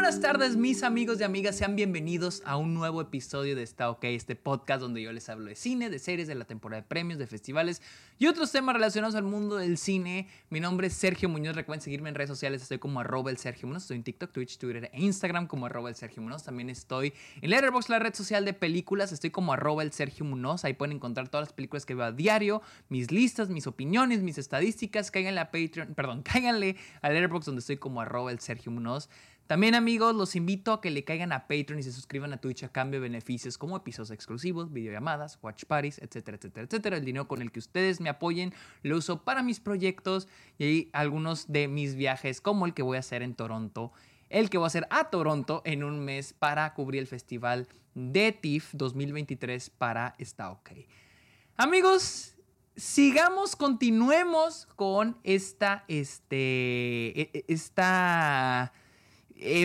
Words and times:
buenas 0.00 0.20
tardes, 0.20 0.56
mis 0.56 0.82
amigos 0.82 1.20
y 1.20 1.24
amigas. 1.24 1.58
Sean 1.58 1.76
bienvenidos 1.76 2.42
a 2.46 2.56
un 2.56 2.72
nuevo 2.72 3.02
episodio 3.02 3.54
de 3.54 3.62
Está 3.62 3.90
OK, 3.90 4.04
este 4.04 4.34
podcast 4.34 4.80
donde 4.80 5.02
yo 5.02 5.12
les 5.12 5.28
hablo 5.28 5.44
de 5.44 5.54
cine, 5.54 5.90
de 5.90 5.98
series, 5.98 6.26
de 6.26 6.34
la 6.34 6.46
temporada 6.46 6.80
de 6.80 6.88
premios, 6.88 7.18
de 7.18 7.26
festivales 7.26 7.82
y 8.18 8.26
otros 8.26 8.50
temas 8.50 8.74
relacionados 8.74 9.14
al 9.14 9.24
mundo 9.24 9.56
del 9.56 9.76
cine. 9.76 10.26
Mi 10.48 10.58
nombre 10.58 10.86
es 10.86 10.94
Sergio 10.94 11.28
Muñoz. 11.28 11.54
Recuerden 11.54 11.82
seguirme 11.82 12.08
en 12.08 12.14
redes 12.14 12.30
sociales. 12.30 12.62
Estoy 12.62 12.78
como 12.78 13.00
arroba 13.00 13.30
el 13.30 13.36
Sergio 13.36 13.68
Muñoz. 13.68 13.82
Estoy 13.82 13.98
en 13.98 14.04
TikTok, 14.04 14.32
Twitch, 14.32 14.56
Twitter 14.56 14.90
e 14.90 15.02
Instagram 15.02 15.46
como 15.46 15.66
arroba 15.66 15.90
el 15.90 15.94
Sergio 15.94 16.22
Muñoz. 16.22 16.44
También 16.44 16.70
estoy 16.70 17.12
en 17.42 17.50
Letterboxd, 17.50 17.90
la 17.90 17.98
red 17.98 18.14
social 18.14 18.46
de 18.46 18.54
películas. 18.54 19.12
Estoy 19.12 19.28
como 19.28 19.52
arroba 19.52 19.82
el 19.82 19.92
Sergio 19.92 20.24
Muñoz. 20.24 20.64
Ahí 20.64 20.72
pueden 20.72 20.96
encontrar 20.96 21.28
todas 21.28 21.48
las 21.48 21.52
películas 21.52 21.84
que 21.84 21.94
veo 21.94 22.06
a 22.06 22.12
diario, 22.12 22.62
mis 22.88 23.12
listas, 23.12 23.50
mis 23.50 23.66
opiniones, 23.66 24.22
mis 24.22 24.38
estadísticas. 24.38 25.10
Cáiganle 25.10 25.40
a 25.40 25.50
Patreon, 25.50 25.94
perdón, 25.94 26.22
cáiganle 26.24 26.76
a 27.02 27.10
Letterboxd 27.10 27.46
donde 27.46 27.60
estoy 27.60 27.76
como 27.76 28.00
el 28.02 28.40
Sergio 28.40 28.72
Muñoz. 28.72 29.10
También 29.50 29.74
amigos, 29.74 30.14
los 30.14 30.36
invito 30.36 30.72
a 30.72 30.80
que 30.80 30.90
le 30.90 31.02
caigan 31.02 31.32
a 31.32 31.48
Patreon 31.48 31.80
y 31.80 31.82
se 31.82 31.90
suscriban 31.90 32.32
a 32.32 32.36
Twitch 32.36 32.62
a 32.62 32.68
cambio 32.68 33.00
de 33.00 33.08
beneficios 33.08 33.58
como 33.58 33.76
episodios 33.76 34.12
exclusivos, 34.12 34.72
videollamadas, 34.72 35.40
watch 35.42 35.64
parties, 35.64 35.98
etcétera, 35.98 36.36
etcétera, 36.36 36.66
etcétera. 36.66 36.96
El 36.98 37.04
dinero 37.04 37.26
con 37.26 37.42
el 37.42 37.50
que 37.50 37.58
ustedes 37.58 38.00
me 38.00 38.08
apoyen 38.08 38.54
lo 38.84 38.96
uso 38.96 39.24
para 39.24 39.42
mis 39.42 39.58
proyectos 39.58 40.28
y 40.56 40.88
algunos 40.92 41.50
de 41.50 41.66
mis 41.66 41.96
viajes 41.96 42.40
como 42.40 42.64
el 42.64 42.74
que 42.74 42.82
voy 42.82 42.96
a 42.96 43.00
hacer 43.00 43.24
en 43.24 43.34
Toronto, 43.34 43.92
el 44.28 44.50
que 44.50 44.58
voy 44.58 44.66
a 44.66 44.68
hacer 44.68 44.86
a 44.88 45.10
Toronto 45.10 45.62
en 45.64 45.82
un 45.82 45.98
mes 45.98 46.32
para 46.32 46.72
cubrir 46.72 47.00
el 47.00 47.08
festival 47.08 47.66
de 47.96 48.30
TIFF 48.30 48.74
2023 48.74 49.68
para 49.70 50.14
Está 50.18 50.52
OK. 50.52 50.70
Amigos, 51.56 52.36
sigamos, 52.76 53.56
continuemos 53.56 54.68
con 54.76 55.18
esta, 55.24 55.84
este, 55.88 57.20
e, 57.20 57.30
e, 57.34 57.44
esta 57.48 58.72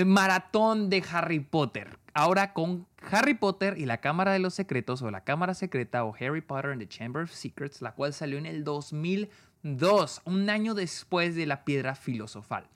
maratón 0.05 0.90
de 0.90 1.04
Harry 1.12 1.40
Potter. 1.40 1.98
Ahora 2.13 2.54
con 2.54 2.87
Harry 3.12 3.34
Potter 3.34 3.77
y 3.77 3.85
la 3.85 3.99
Cámara 3.99 4.31
de 4.31 4.40
los 4.40 4.54
Secretos 4.54 5.01
o 5.01 5.12
la 5.12 5.23
Cámara 5.23 5.54
Secreta 5.54 6.04
o 6.05 6.15
Harry 6.15 6.41
Potter 6.41 6.71
and 6.71 6.81
the 6.81 6.87
Chamber 6.87 7.23
of 7.23 7.31
Secrets, 7.31 7.81
la 7.81 7.91
cual 7.91 8.13
salió 8.13 8.37
en 8.37 8.46
el 8.46 8.63
2002, 8.63 10.21
un 10.26 10.49
año 10.49 10.73
después 10.73 11.35
de 11.35 11.46
la 11.46 11.65
Piedra 11.65 11.96
Filosofal. 11.96 12.68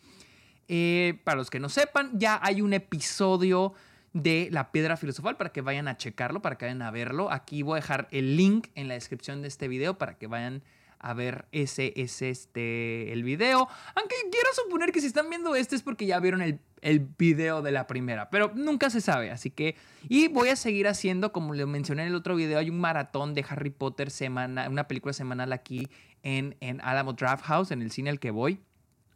Eh, 0.67 1.19
para 1.23 1.37
los 1.37 1.49
que 1.49 1.59
no 1.59 1.69
sepan, 1.69 2.11
ya 2.19 2.39
hay 2.43 2.61
un 2.61 2.73
episodio 2.73 3.73
de 4.13 4.49
la 4.51 4.71
piedra 4.71 4.97
filosofal 4.97 5.37
para 5.37 5.51
que 5.51 5.61
vayan 5.61 5.87
a 5.87 5.97
checarlo, 5.97 6.41
para 6.41 6.57
que 6.57 6.65
vayan 6.65 6.81
a 6.81 6.91
verlo. 6.91 7.31
Aquí 7.31 7.63
voy 7.63 7.73
a 7.73 7.81
dejar 7.81 8.07
el 8.11 8.37
link 8.37 8.67
en 8.75 8.87
la 8.87 8.93
descripción 8.93 9.41
de 9.41 9.47
este 9.47 9.67
video 9.67 9.97
para 9.97 10.17
que 10.17 10.27
vayan 10.27 10.63
a 10.99 11.13
ver 11.13 11.45
ese, 11.51 11.93
ese, 11.95 12.29
este, 12.29 13.13
el 13.13 13.23
video. 13.23 13.67
Aunque 13.95 14.15
quiero 14.31 14.49
suponer 14.53 14.91
que 14.91 15.01
si 15.01 15.07
están 15.07 15.29
viendo 15.29 15.55
este 15.55 15.75
es 15.75 15.81
porque 15.81 16.05
ya 16.05 16.19
vieron 16.19 16.41
el, 16.41 16.59
el 16.81 16.99
video 16.99 17.61
de 17.61 17.71
la 17.71 17.87
primera, 17.87 18.29
pero 18.29 18.51
nunca 18.55 18.89
se 18.89 19.01
sabe, 19.01 19.31
así 19.31 19.49
que... 19.49 19.75
Y 20.07 20.27
voy 20.27 20.49
a 20.49 20.55
seguir 20.55 20.87
haciendo, 20.87 21.31
como 21.31 21.53
le 21.53 21.65
mencioné 21.65 22.03
en 22.03 22.09
el 22.09 22.15
otro 22.15 22.35
video, 22.35 22.59
hay 22.59 22.69
un 22.69 22.79
maratón 22.79 23.33
de 23.33 23.45
Harry 23.47 23.69
Potter 23.69 24.11
semana, 24.11 24.69
una 24.69 24.87
película 24.87 25.13
semanal 25.13 25.53
aquí 25.53 25.87
en, 26.23 26.55
en 26.59 26.81
Alamo 26.81 27.13
Draft 27.13 27.43
House, 27.45 27.71
en 27.71 27.81
el 27.81 27.91
cine 27.91 28.09
al 28.09 28.19
que 28.19 28.31
voy. 28.31 28.59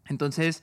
Entonces, 0.07 0.61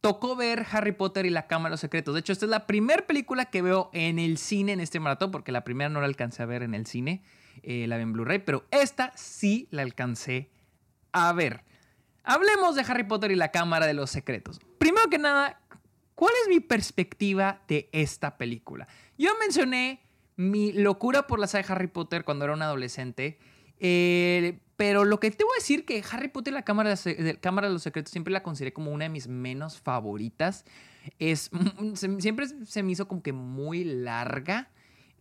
tocó 0.00 0.36
ver 0.36 0.66
Harry 0.70 0.92
Potter 0.92 1.26
y 1.26 1.30
la 1.30 1.46
Cámara 1.46 1.70
de 1.70 1.74
los 1.74 1.80
Secretos. 1.80 2.14
De 2.14 2.20
hecho, 2.20 2.32
esta 2.32 2.46
es 2.46 2.50
la 2.50 2.66
primera 2.66 3.06
película 3.06 3.46
que 3.46 3.62
veo 3.62 3.90
en 3.92 4.18
el 4.18 4.38
cine 4.38 4.72
en 4.72 4.80
este 4.80 5.00
maratón, 5.00 5.30
porque 5.30 5.52
la 5.52 5.64
primera 5.64 5.90
no 5.90 6.00
la 6.00 6.06
alcancé 6.06 6.42
a 6.42 6.46
ver 6.46 6.62
en 6.62 6.74
el 6.74 6.86
cine. 6.86 7.22
Eh, 7.62 7.86
la 7.88 7.96
vi 7.96 8.04
en 8.04 8.12
Blu-ray, 8.12 8.38
pero 8.38 8.64
esta 8.70 9.12
sí 9.16 9.68
la 9.70 9.82
alcancé 9.82 10.50
a 11.12 11.32
ver. 11.32 11.64
Hablemos 12.22 12.76
de 12.76 12.82
Harry 12.82 13.04
Potter 13.04 13.30
y 13.30 13.36
la 13.36 13.50
Cámara 13.50 13.86
de 13.86 13.94
los 13.94 14.10
Secretos. 14.10 14.60
Primero 14.78 15.08
que 15.08 15.18
nada, 15.18 15.60
¿cuál 16.18 16.32
es 16.42 16.48
mi 16.48 16.58
perspectiva 16.58 17.62
de 17.68 17.88
esta 17.92 18.36
película? 18.36 18.88
Yo 19.16 19.30
mencioné 19.38 20.00
mi 20.34 20.72
locura 20.72 21.28
por 21.28 21.38
la 21.38 21.46
saga 21.46 21.64
de 21.64 21.72
Harry 21.72 21.86
Potter 21.86 22.24
cuando 22.24 22.44
era 22.44 22.54
un 22.54 22.62
adolescente. 22.62 23.38
Eh, 23.78 24.58
pero 24.74 25.04
lo 25.04 25.20
que 25.20 25.30
te 25.30 25.44
voy 25.44 25.52
a 25.56 25.62
decir 25.62 25.84
que 25.84 26.02
Harry 26.10 26.26
Potter 26.26 26.52
y 26.52 26.56
la 26.56 26.64
Cámara 26.64 26.92
de, 26.92 27.38
Cámara 27.40 27.68
de 27.68 27.72
los 27.72 27.84
Secretos 27.84 28.10
siempre 28.10 28.32
la 28.32 28.42
consideré 28.42 28.72
como 28.72 28.90
una 28.90 29.04
de 29.04 29.10
mis 29.10 29.28
menos 29.28 29.80
favoritas. 29.80 30.64
Es, 31.20 31.52
siempre 31.94 32.46
se 32.64 32.82
me 32.82 32.90
hizo 32.90 33.06
como 33.06 33.22
que 33.22 33.32
muy 33.32 33.84
larga. 33.84 34.70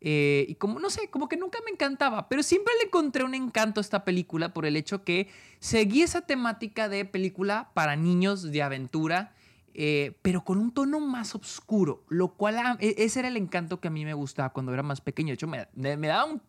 Eh, 0.01 0.47
y 0.49 0.55
como, 0.55 0.79
no 0.79 0.89
sé, 0.89 1.11
como 1.11 1.29
que 1.29 1.37
nunca 1.37 1.59
me 1.63 1.71
encantaba, 1.71 2.27
pero 2.27 2.41
siempre 2.41 2.73
le 2.79 2.85
encontré 2.85 3.23
un 3.23 3.35
encanto 3.35 3.79
a 3.79 3.81
esta 3.81 4.03
película 4.03 4.51
por 4.53 4.65
el 4.65 4.75
hecho 4.75 5.03
que 5.03 5.27
seguí 5.59 6.01
esa 6.01 6.21
temática 6.21 6.89
de 6.89 7.05
película 7.05 7.71
para 7.73 7.95
niños 7.95 8.51
de 8.51 8.61
aventura, 8.63 9.33
eh, 9.79 10.17
pero 10.23 10.43
con 10.43 10.57
un 10.57 10.71
tono 10.71 10.99
más 10.99 11.35
oscuro, 11.35 12.03
lo 12.09 12.29
cual 12.29 12.77
e, 12.79 12.95
ese 12.97 13.19
era 13.19 13.27
el 13.27 13.37
encanto 13.37 13.79
que 13.79 13.89
a 13.89 13.91
mí 13.91 14.05
me 14.05 14.15
gustaba 14.15 14.49
cuando 14.49 14.73
era 14.73 14.81
más 14.81 15.01
pequeño. 15.01 15.27
De 15.27 15.33
hecho, 15.35 15.45
me, 15.45 15.67
me 15.75 16.07
daba 16.07 16.25
un, 16.25 16.41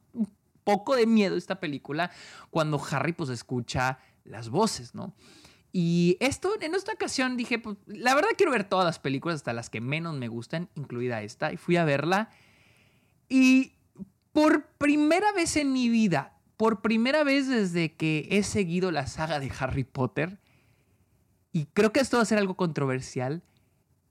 poco 0.65 0.97
de 0.97 1.07
miedo 1.07 1.37
esta 1.37 1.61
película 1.61 2.11
cuando 2.51 2.83
Harry 2.91 3.13
pues 3.13 3.29
escucha 3.29 3.99
las 4.25 4.49
voces, 4.49 4.95
¿no? 4.95 5.15
Y 5.73 6.17
esto, 6.21 6.55
en 6.61 6.75
esta 6.75 6.93
ocasión 6.93 7.37
dije, 7.37 7.59
pues 7.59 7.77
la 7.87 8.15
verdad 8.15 8.31
quiero 8.37 8.53
ver 8.53 8.65
todas 8.65 8.87
las 8.87 8.99
películas, 8.99 9.37
hasta 9.37 9.53
las 9.53 9.69
que 9.69 9.83
menos 9.83 10.17
me 10.17 10.29
gustan, 10.29 10.71
incluida 10.75 11.23
esta, 11.23 11.53
y 11.53 11.59
fui 11.59 11.77
a 11.77 11.85
verla. 11.85 12.31
Y 13.29 13.75
por 14.33 14.69
primera 14.79 15.33
vez 15.33 15.57
en 15.57 15.73
mi 15.73 15.91
vida, 15.91 16.39
por 16.57 16.81
primera 16.81 17.25
vez 17.25 17.47
desde 17.47 17.95
que 17.95 18.27
he 18.31 18.43
seguido 18.43 18.91
la 18.91 19.07
saga 19.07 19.39
de 19.39 19.53
Harry 19.59 19.85
Potter, 19.85 20.39
y 21.59 21.67
creo 21.75 21.93
que 21.93 21.99
esto 21.99 22.19
va 22.19 22.23
a 22.23 22.27
ser 22.27 22.39
algo 22.39 22.55
controversial, 22.57 23.43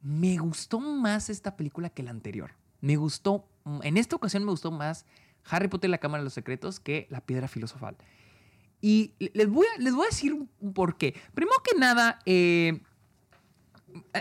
me 0.02 0.38
gustó 0.38 0.82
más 0.82 1.30
esta 1.30 1.56
película 1.56 1.90
que 1.90 2.04
la 2.04 2.12
anterior. 2.12 2.52
Me 2.82 2.98
gustó, 2.98 3.48
en 3.84 3.96
esta 3.96 4.18
ocasión 4.18 4.44
me 4.44 4.52
gustó 4.52 4.70
más 4.70 5.06
Harry 5.50 5.70
Potter 5.70 5.90
y 5.90 5.92
la 5.92 5.98
Cámara 5.98 6.22
de 6.22 6.26
los 6.26 6.34
Secretos 6.34 6.82
que 6.82 7.08
La 7.10 7.22
Piedra 7.22 7.48
Filosofal. 7.48 7.96
Y 8.82 9.14
les 9.34 9.48
voy 9.48 9.66
a, 9.66 9.80
les 9.80 9.96
voy 9.96 10.04
a 10.04 10.10
decir 10.10 10.34
un 10.34 10.50
por 10.74 10.98
qué. 10.98 11.16
Primero 11.34 11.56
que 11.64 11.80
nada, 11.80 12.20
eh, 12.26 12.82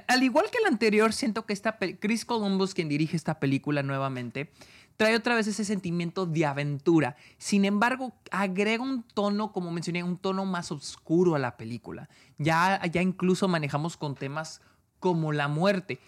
al 0.07 0.23
igual 0.23 0.47
que 0.53 0.61
la 0.63 0.69
anterior, 0.69 1.13
siento 1.13 1.47
que 1.47 1.53
esta 1.53 1.79
Chris 1.99 2.25
Columbus, 2.25 2.75
quien 2.75 2.89
dirige 2.89 3.17
esta 3.17 3.41
película 3.41 3.83
nuevamente, 3.83 4.53
trae 4.97 5.15
otra 5.15 5.35
vez 5.35 5.47
ese 5.47 5.65
sentimiento 5.65 6.27
de 6.27 6.47
aventura. 6.47 7.17
Sin 7.39 7.65
embargo, 7.65 8.15
agrega 8.31 8.83
un 8.83 9.03
tono, 9.03 9.53
como 9.53 9.71
mencioné, 9.71 10.03
un 10.03 10.19
tono 10.19 10.45
más 10.45 10.73
oscuro 10.73 11.35
a 11.35 11.39
la 11.39 11.57
película. 11.57 12.09
Ya, 12.39 12.81
ya 12.87 13.03
incluso 13.03 13.49
manejamos 13.49 13.97
con 13.97 14.15
temas 14.15 14.61
como 14.99 15.33
la 15.33 15.49
muerte. 15.49 15.99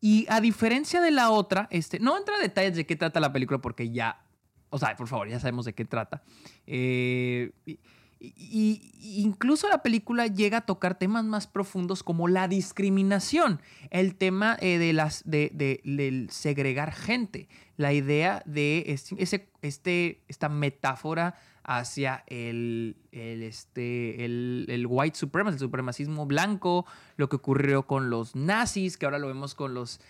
Y 0.00 0.26
a 0.28 0.40
diferencia 0.40 1.00
de 1.00 1.10
la 1.10 1.30
otra, 1.30 1.68
este, 1.70 1.98
no 1.98 2.16
entra 2.16 2.38
detalles 2.38 2.76
de 2.76 2.86
qué 2.86 2.96
trata 2.96 3.20
la 3.20 3.32
película 3.32 3.58
porque 3.60 3.90
ya, 3.90 4.24
o 4.70 4.78
sea, 4.78 4.96
por 4.96 5.08
favor, 5.08 5.28
ya 5.28 5.40
sabemos 5.40 5.64
de 5.64 5.74
qué 5.74 5.84
trata. 5.84 6.22
Eh, 6.66 7.50
y, 8.20 8.92
incluso 9.00 9.68
la 9.68 9.82
película 9.82 10.26
llega 10.26 10.58
a 10.58 10.60
tocar 10.62 10.98
temas 10.98 11.24
más 11.24 11.46
profundos 11.46 12.02
como 12.02 12.28
la 12.28 12.48
discriminación, 12.48 13.60
el 13.90 14.16
tema 14.16 14.56
eh, 14.60 14.78
de 14.78 14.92
las 14.92 15.22
de, 15.24 15.50
de, 15.54 16.26
segregar 16.30 16.92
gente, 16.92 17.48
la 17.76 17.92
idea 17.92 18.42
de 18.44 18.84
este, 19.62 20.22
esta 20.28 20.48
metáfora 20.48 21.36
hacia 21.62 22.24
el, 22.26 22.96
el, 23.12 23.42
este, 23.42 24.24
el, 24.24 24.66
el 24.68 24.86
white 24.88 25.16
supremacy, 25.16 25.56
el 25.56 25.60
supremacismo 25.60 26.26
blanco, 26.26 26.86
lo 27.16 27.28
que 27.28 27.36
ocurrió 27.36 27.86
con 27.86 28.08
los 28.08 28.34
nazis, 28.34 28.96
que 28.96 29.04
ahora 29.04 29.18
lo 29.18 29.28
vemos 29.28 29.54
con 29.54 29.74
los, 29.74 30.00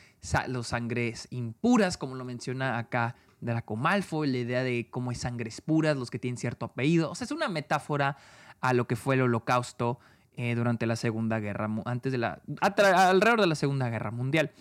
los 0.47 0.68
sangres 0.68 1.26
impuras, 1.30 1.98
como 1.98 2.14
lo 2.14 2.24
menciona 2.24 2.78
acá 2.78 3.16
Draco 3.41 3.76
Malfoy, 3.76 4.31
la 4.31 4.38
idea 4.38 4.62
de 4.62 4.88
cómo 4.91 5.10
hay 5.10 5.16
sangres 5.16 5.60
puras, 5.60 5.97
los 5.97 6.10
que 6.10 6.19
tienen 6.19 6.37
cierto 6.37 6.66
apellido. 6.66 7.10
O 7.10 7.15
sea, 7.15 7.25
es 7.25 7.31
una 7.31 7.49
metáfora 7.49 8.16
a 8.60 8.72
lo 8.72 8.87
que 8.87 8.97
fue 8.97 9.15
el 9.15 9.22
holocausto 9.22 9.99
eh, 10.37 10.54
durante 10.54 10.87
la 10.87 10.97
Segunda 10.97 11.41
Guerra, 11.41 11.69
antes 11.84 12.12
de 12.12 12.19
la, 12.19 12.41
alrededor 12.60 13.41
de 13.41 13.47
la 13.47 13.54
Segunda 13.54 13.89
Guerra 13.89 14.10
Mundial. 14.10 14.53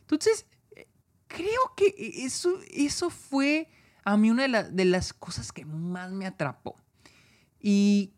Entonces, 0.00 0.46
eh, 0.76 0.88
creo 1.26 1.74
que 1.76 1.94
eso, 2.24 2.58
eso 2.70 3.10
fue 3.10 3.68
a 4.04 4.16
mí 4.16 4.30
una 4.30 4.48
de, 4.48 4.70
de 4.70 4.84
las 4.84 5.12
cosas 5.12 5.52
que 5.52 5.64
más 5.64 6.10
me 6.12 6.26
atrapó. 6.26 6.76
Y 7.60 8.12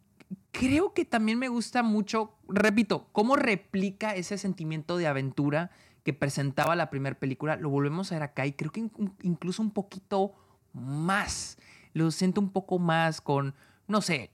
creo 0.52 0.94
que 0.94 1.04
también 1.04 1.38
me 1.38 1.48
gusta 1.48 1.82
mucho, 1.82 2.34
repito, 2.48 3.08
cómo 3.12 3.36
replica 3.36 4.14
ese 4.14 4.38
sentimiento 4.38 4.96
de 4.96 5.06
aventura 5.06 5.70
que 6.04 6.12
presentaba 6.12 6.76
la 6.76 6.90
primera 6.90 7.19
película, 7.19 7.56
lo 7.56 7.70
volvemos 7.70 8.10
a 8.10 8.16
ver 8.16 8.22
acá 8.22 8.46
y 8.46 8.52
creo 8.52 8.72
que 8.72 8.88
incluso 9.22 9.62
un 9.62 9.70
poquito 9.70 10.34
más. 10.72 11.58
Lo 11.93 12.10
siento 12.10 12.40
un 12.40 12.50
poco 12.50 12.78
más 12.78 13.20
con, 13.20 13.54
no 13.87 14.00
sé, 14.00 14.31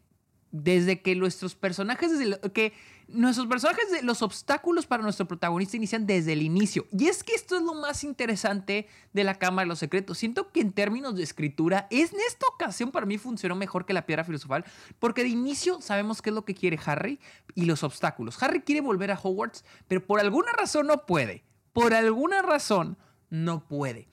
desde 0.50 1.02
que 1.02 1.14
nuestros 1.14 1.54
personajes, 1.54 2.18
desde 2.18 2.40
que 2.52 2.72
nuestros 3.08 3.46
personajes, 3.46 3.84
los 4.02 4.22
obstáculos 4.22 4.86
para 4.86 5.02
nuestro 5.02 5.26
protagonista 5.26 5.76
inician 5.76 6.06
desde 6.06 6.32
el 6.32 6.42
inicio. 6.42 6.86
Y 6.96 7.06
es 7.06 7.22
que 7.22 7.34
esto 7.34 7.56
es 7.56 7.62
lo 7.62 7.74
más 7.74 8.04
interesante 8.04 8.86
de 9.12 9.24
la 9.24 9.34
Cámara 9.34 9.64
de 9.64 9.68
los 9.68 9.78
Secretos. 9.78 10.18
Siento 10.18 10.50
que 10.52 10.60
en 10.60 10.72
términos 10.72 11.16
de 11.16 11.22
escritura, 11.22 11.86
es, 11.90 12.12
en 12.12 12.20
esta 12.26 12.46
ocasión 12.46 12.90
para 12.90 13.06
mí 13.06 13.18
funcionó 13.18 13.56
mejor 13.56 13.86
que 13.86 13.92
la 13.92 14.06
Piedra 14.06 14.24
Filosofal, 14.24 14.64
porque 14.98 15.22
de 15.22 15.28
inicio 15.28 15.80
sabemos 15.80 16.22
qué 16.22 16.30
es 16.30 16.34
lo 16.34 16.44
que 16.44 16.54
quiere 16.54 16.78
Harry 16.84 17.18
y 17.54 17.64
los 17.64 17.82
obstáculos. 17.82 18.42
Harry 18.42 18.60
quiere 18.60 18.80
volver 18.80 19.10
a 19.10 19.18
Hogwarts, 19.22 19.64
pero 19.86 20.06
por 20.06 20.20
alguna 20.20 20.52
razón 20.52 20.86
no 20.86 21.06
puede. 21.06 21.47
Por 21.78 21.94
alguna 21.94 22.42
razón 22.42 22.96
no 23.30 23.66
puede. 23.66 24.08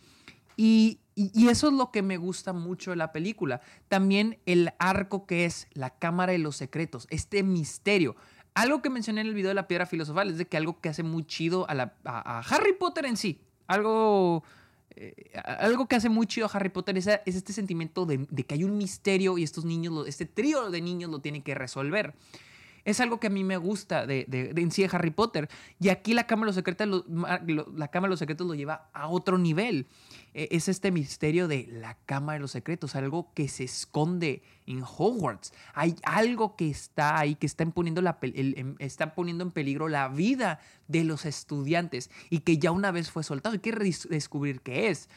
Y, 0.55 0.99
eso 1.15 1.67
es 1.67 1.73
lo 1.73 1.91
que 1.91 2.01
me 2.01 2.17
gusta 2.17 2.51
mucho 2.51 2.91
de 2.91 2.97
la 2.97 3.13
película. 3.13 3.61
También 3.87 4.37
el 4.45 4.73
arco 4.79 5.25
que 5.25 5.45
es 5.45 5.67
la 5.73 5.91
Cámara 5.97 6.33
de 6.33 6.39
los 6.39 6.57
Secretos, 6.57 7.07
este 7.09 7.41
misterio. 7.41 8.17
Algo 8.53 8.81
que 8.81 8.89
mencioné 8.89 9.21
en 9.21 9.27
el 9.27 9.33
video 9.33 9.49
de 9.49 9.55
la 9.55 9.67
piedra 9.67 9.85
filosofal 9.85 10.29
es 10.29 10.37
de 10.37 10.45
que 10.45 10.57
algo 10.57 10.79
que 10.81 10.89
hace 10.89 11.03
muy 11.03 11.25
chido 11.25 11.65
a, 11.69 12.39
Harry 12.49 12.73
Potter 12.73 13.05
en 13.05 13.15
sí. 13.15 13.39
Algo, 13.67 14.43
eh, 14.91 15.31
algo 15.43 15.87
que 15.87 15.95
hace 15.95 16.09
muy 16.09 16.27
chido 16.27 16.47
a 16.47 16.49
Harry 16.53 16.69
Potter 16.69 16.97
es, 16.97 17.07
este 17.07 17.53
sentimiento 17.53 18.05
de, 18.05 18.27
de, 18.29 18.43
que 18.43 18.55
hay 18.55 18.65
un 18.65 18.77
misterio 18.77 19.37
y 19.37 19.43
estos 19.43 19.63
niños, 19.63 20.07
este 20.07 20.25
trío 20.25 20.69
de 20.69 20.81
niños 20.81 21.09
lo 21.09 21.19
tienen 21.19 21.41
que 21.41 21.55
resolver. 21.55 22.13
Es 22.85 22.99
algo 22.99 23.19
que 23.19 23.27
a 23.27 23.29
mí 23.31 23.43
me 23.43 23.57
gusta 23.57 24.05
de, 24.05 24.25
de, 24.27 24.53
en 24.61 24.71
sí 24.71 24.83
de 24.83 24.89
Harry 24.91 25.09
Potter. 25.09 25.49
Y 25.79 25.89
aquí 25.89 26.13
la 26.13 26.27
Cámara 26.27 26.45
de 26.45 26.49
los 26.49 26.55
Secretos 26.55 26.87
lo, 26.87 27.03
la 27.75 27.87
Cámara 27.89 28.09
de 28.09 28.11
los 28.11 28.19
Secretos 28.19 28.45
lo 28.45 28.53
lleva 28.53 28.89
a 28.93 29.07
otro 29.07 29.39
nivel. 29.39 29.87
E, 30.35 30.49
es 30.51 30.69
este 30.69 30.91
misterio 30.91 31.47
de 31.47 31.67
la 31.71 31.97
Cámara 32.05 32.35
de 32.35 32.41
los 32.41 32.51
Secretos, 32.51 32.95
algo 32.95 33.33
que 33.33 33.47
se 33.47 33.63
esconde 33.63 34.43
en 34.67 34.83
Hogwarts. 34.83 35.51
Hay 35.73 35.95
algo 36.03 36.55
que 36.55 36.69
está 36.69 37.19
ahí, 37.19 37.33
que 37.33 37.47
está 37.47 37.65
poniendo, 37.65 38.03
la, 38.03 38.19
em, 38.21 38.75
está 38.77 39.15
poniendo 39.15 39.43
en 39.43 39.51
peligro 39.51 39.87
la 39.87 40.07
vida 40.07 40.59
de 40.87 41.03
los 41.03 41.25
estudiantes 41.25 42.11
y 42.29 42.39
que 42.39 42.59
ya 42.59 42.71
una 42.71 42.91
vez 42.91 43.09
fue 43.09 43.23
soltado. 43.23 43.53
Hay 43.53 43.59
que 43.59 43.71
descubrir 44.09 44.61
qué 44.61 44.89
es. 44.89 45.09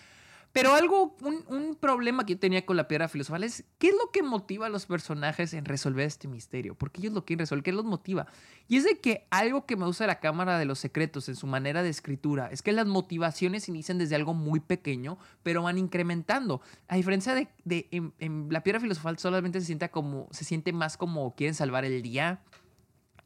Pero 0.53 0.75
algo, 0.75 1.15
un, 1.21 1.77
problema 1.79 2.25
que 2.25 2.35
yo 2.35 2.39
tenía 2.39 2.65
con 2.65 2.77
la 2.77 2.89
piedra 2.89 3.09
filosofal 3.09 3.45
es 3.45 3.65
qué 3.79 3.89
es 3.89 3.95
lo 3.95 4.11
que 4.11 4.23
motiva 4.23 4.67
a 4.67 4.71
los 4.71 4.87
personajes 4.87 5.53
en 5.53 5.65
resolver 5.67 6.07
este 6.07 6.27
misterio. 6.27 6.75
Porque 6.75 7.01
ellos 7.01 7.13
lo 7.13 7.25
quieren 7.25 7.41
resolver, 7.41 7.63
¿qué 7.63 7.73
los 7.73 7.85
motiva? 7.85 8.27
Y 8.67 8.77
es 8.79 8.85
de 8.85 8.99
que 8.99 9.27
algo 9.31 9.67
que 9.67 9.77
me 9.77 9.87
de 9.89 10.07
la 10.07 10.21
Cámara 10.21 10.59
de 10.59 10.65
los 10.65 10.79
Secretos 10.79 11.29
en 11.29 11.37
su 11.37 11.47
manera 11.47 11.83
de 11.83 11.91
escritura 11.91 12.49
es 12.51 12.63
que 12.63 12.73
las 12.73 12.87
motivaciones 12.87 13.69
inician 13.69 13.99
desde 13.99 14.17
algo 14.17 14.35
muy 14.35 14.61
pequeño, 14.61 15.19
pero 15.43 15.63
van 15.63 15.79
incrementando. 15.79 16.61
A 16.89 16.97
diferencia 16.97 17.35
de, 17.35 17.49
en, 17.91 18.49
la 18.51 18.63
piedra 18.63 18.81
filosofal 18.81 19.19
solamente 19.19 19.61
se 19.61 19.67
siente 19.67 19.91
como, 19.91 20.29
se 20.31 20.45
siente 20.45 20.73
más 20.73 20.97
como 20.97 21.35
quieren 21.35 21.55
salvar 21.55 21.85
el 21.85 22.03
día. 22.03 22.41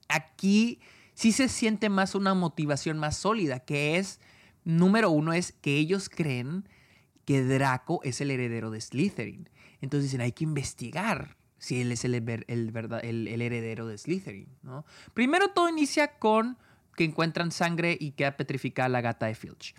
Aquí 0.08 0.80
sí 1.14 1.32
se 1.32 1.48
siente 1.48 1.88
más 1.88 2.14
una 2.14 2.34
motivación 2.34 2.98
más 2.98 3.16
sólida, 3.16 3.60
que 3.60 3.96
es, 3.98 4.20
número 4.64 5.10
uno, 5.10 5.32
es 5.32 5.52
que 5.52 5.76
ellos 5.76 6.08
creen 6.08 6.64
que 7.24 7.42
Draco 7.42 8.00
es 8.04 8.20
el 8.20 8.30
heredero 8.30 8.70
de 8.70 8.80
Slytherin. 8.80 9.48
Entonces 9.80 10.10
dicen, 10.10 10.20
hay 10.20 10.32
que 10.32 10.44
investigar 10.44 11.36
si 11.58 11.80
él 11.80 11.92
es 11.92 12.04
el, 12.04 12.14
el, 12.14 13.28
el, 13.28 13.42
heredero 13.42 13.86
de 13.86 13.96
Slytherin. 13.96 14.48
¿no? 14.62 14.84
Primero 15.14 15.50
todo 15.50 15.69
inicia 15.69 16.19
con 16.19 16.58
que 16.96 17.04
encuentran 17.04 17.52
sangre 17.52 17.96
y 17.98 18.12
queda 18.12 18.36
petrificada 18.36 18.88
la 18.88 19.00
gata 19.00 19.26
de 19.26 19.34
Filch. 19.34 19.74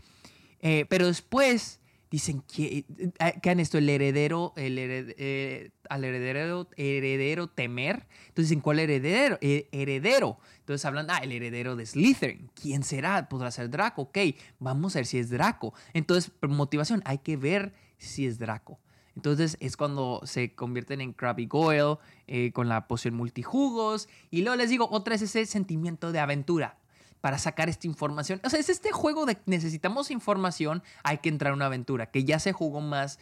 Eh, 0.62 0.86
pero 0.88 1.08
después 1.08 1.82
dicen 2.14 2.44
que, 2.44 2.86
eh, 3.00 3.40
que 3.42 3.50
han 3.50 3.60
esto, 3.60 3.80
el 3.80 3.90
heredero, 3.90 4.54
el 4.56 4.78
eh, 4.78 5.72
al 5.90 6.04
heredero, 6.04 6.70
heredero 6.78 7.48
temer. 7.48 8.06
Entonces 8.28 8.50
dicen, 8.50 8.62
¿cuál 8.62 8.78
heredero? 8.78 9.40
heredero. 9.42 10.38
Entonces 10.60 10.86
hablan, 10.86 11.08
ah, 11.10 11.18
el 11.24 11.32
heredero 11.32 11.76
de 11.76 11.88
Slytherin. 11.88 12.52
¿Quién 12.54 12.84
será? 12.84 13.28
¿Podrá 13.30 13.50
ser 13.50 13.72
Draco? 13.72 14.04
Ok, 14.04 14.20
vamos 14.60 14.96
a 14.96 15.00
ver 15.00 15.08
si 15.08 15.18
es 15.18 15.32
Draco. 15.32 15.74
Entonces, 15.96 16.32
motivación, 16.48 17.02
hay 17.04 17.18
que 17.18 17.36
ver 17.36 17.74
si 17.98 18.28
es 18.28 18.38
Draco. 18.38 18.80
Entonces 19.16 19.58
es 19.60 19.76
cuando 19.76 20.22
se 20.24 20.54
convierten 20.54 21.02
en 21.02 21.14
Krabby 21.14 21.48
Goyle 21.48 21.98
eh, 22.28 22.52
con 22.52 22.70
la 22.70 22.88
poción 22.88 23.16
multijugos. 23.16 24.08
Y 24.30 24.44
luego 24.44 24.58
les 24.58 24.70
digo, 24.70 24.88
otra 24.92 25.16
es 25.16 25.24
ese 25.24 25.48
sentimiento 25.48 26.12
de 26.12 26.20
aventura 26.20 26.78
para 27.24 27.38
sacar 27.38 27.70
esta 27.70 27.88
información. 27.88 28.42
O 28.44 28.50
sea, 28.50 28.60
es 28.60 28.68
este 28.68 28.92
juego 28.92 29.26
de 29.26 29.38
necesitamos 29.46 30.12
información, 30.12 30.84
hay 31.04 31.20
que 31.20 31.30
entrar 31.30 31.54
a 31.54 31.56
una 31.56 31.68
aventura, 31.68 32.12
que 32.12 32.26
ya 32.26 32.38
se 32.38 32.52
jugó 32.52 32.82
más, 32.82 33.18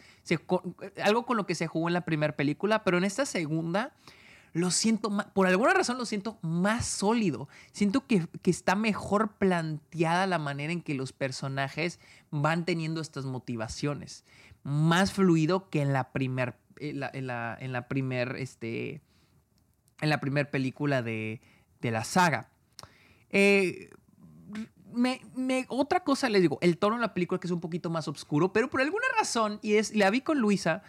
algo 1.04 1.24
con 1.24 1.36
lo 1.36 1.46
que 1.46 1.54
se 1.54 1.68
jugó 1.68 1.86
en 1.86 1.94
la 1.94 2.00
primera 2.00 2.34
película, 2.34 2.82
pero 2.82 2.98
en 2.98 3.04
esta 3.04 3.24
segunda 3.26 3.92
lo 4.54 4.72
siento, 4.72 5.08
más, 5.08 5.26
por 5.26 5.46
alguna 5.46 5.72
razón 5.72 5.98
lo 5.98 6.04
siento 6.04 6.36
más 6.42 6.84
sólido. 6.84 7.48
Siento 7.70 8.04
que, 8.08 8.26
está 8.42 8.74
mejor 8.74 9.34
planteada 9.34 10.26
la 10.26 10.40
manera 10.40 10.72
en 10.72 10.82
que 10.82 10.94
los 10.94 11.12
personajes 11.12 12.00
van 12.32 12.64
teniendo 12.64 13.00
estas 13.00 13.24
motivaciones. 13.24 14.24
Más 14.64 15.12
fluido 15.12 15.70
que 15.70 15.80
en 15.80 15.92
la 15.92 16.10
primer, 16.10 16.56
en 16.80 16.98
la, 17.28 17.86
primer, 17.86 18.34
este, 18.34 19.00
película 20.50 21.02
de, 21.02 21.40
de 21.80 21.90
la 21.92 22.02
saga. 22.02 22.48
Eh, 23.32 23.90
otra 25.68 26.04
cosa 26.04 26.28
les 26.28 26.42
digo, 26.42 26.58
el 26.60 26.78
tono 26.78 26.96
de 26.96 27.00
la 27.00 27.14
película 27.14 27.40
que 27.40 27.46
es 27.46 27.52
un 27.52 27.60
poquito 27.60 27.90
más 27.90 28.06
oscuro, 28.08 28.52
pero 28.52 28.68
por 28.68 28.80
alguna 28.80 29.06
razón, 29.18 29.58
y 29.62 29.74
es, 29.74 29.94
la 29.94 30.10
vi 30.10 30.20
con 30.20 30.38
Luisa, 30.38 30.82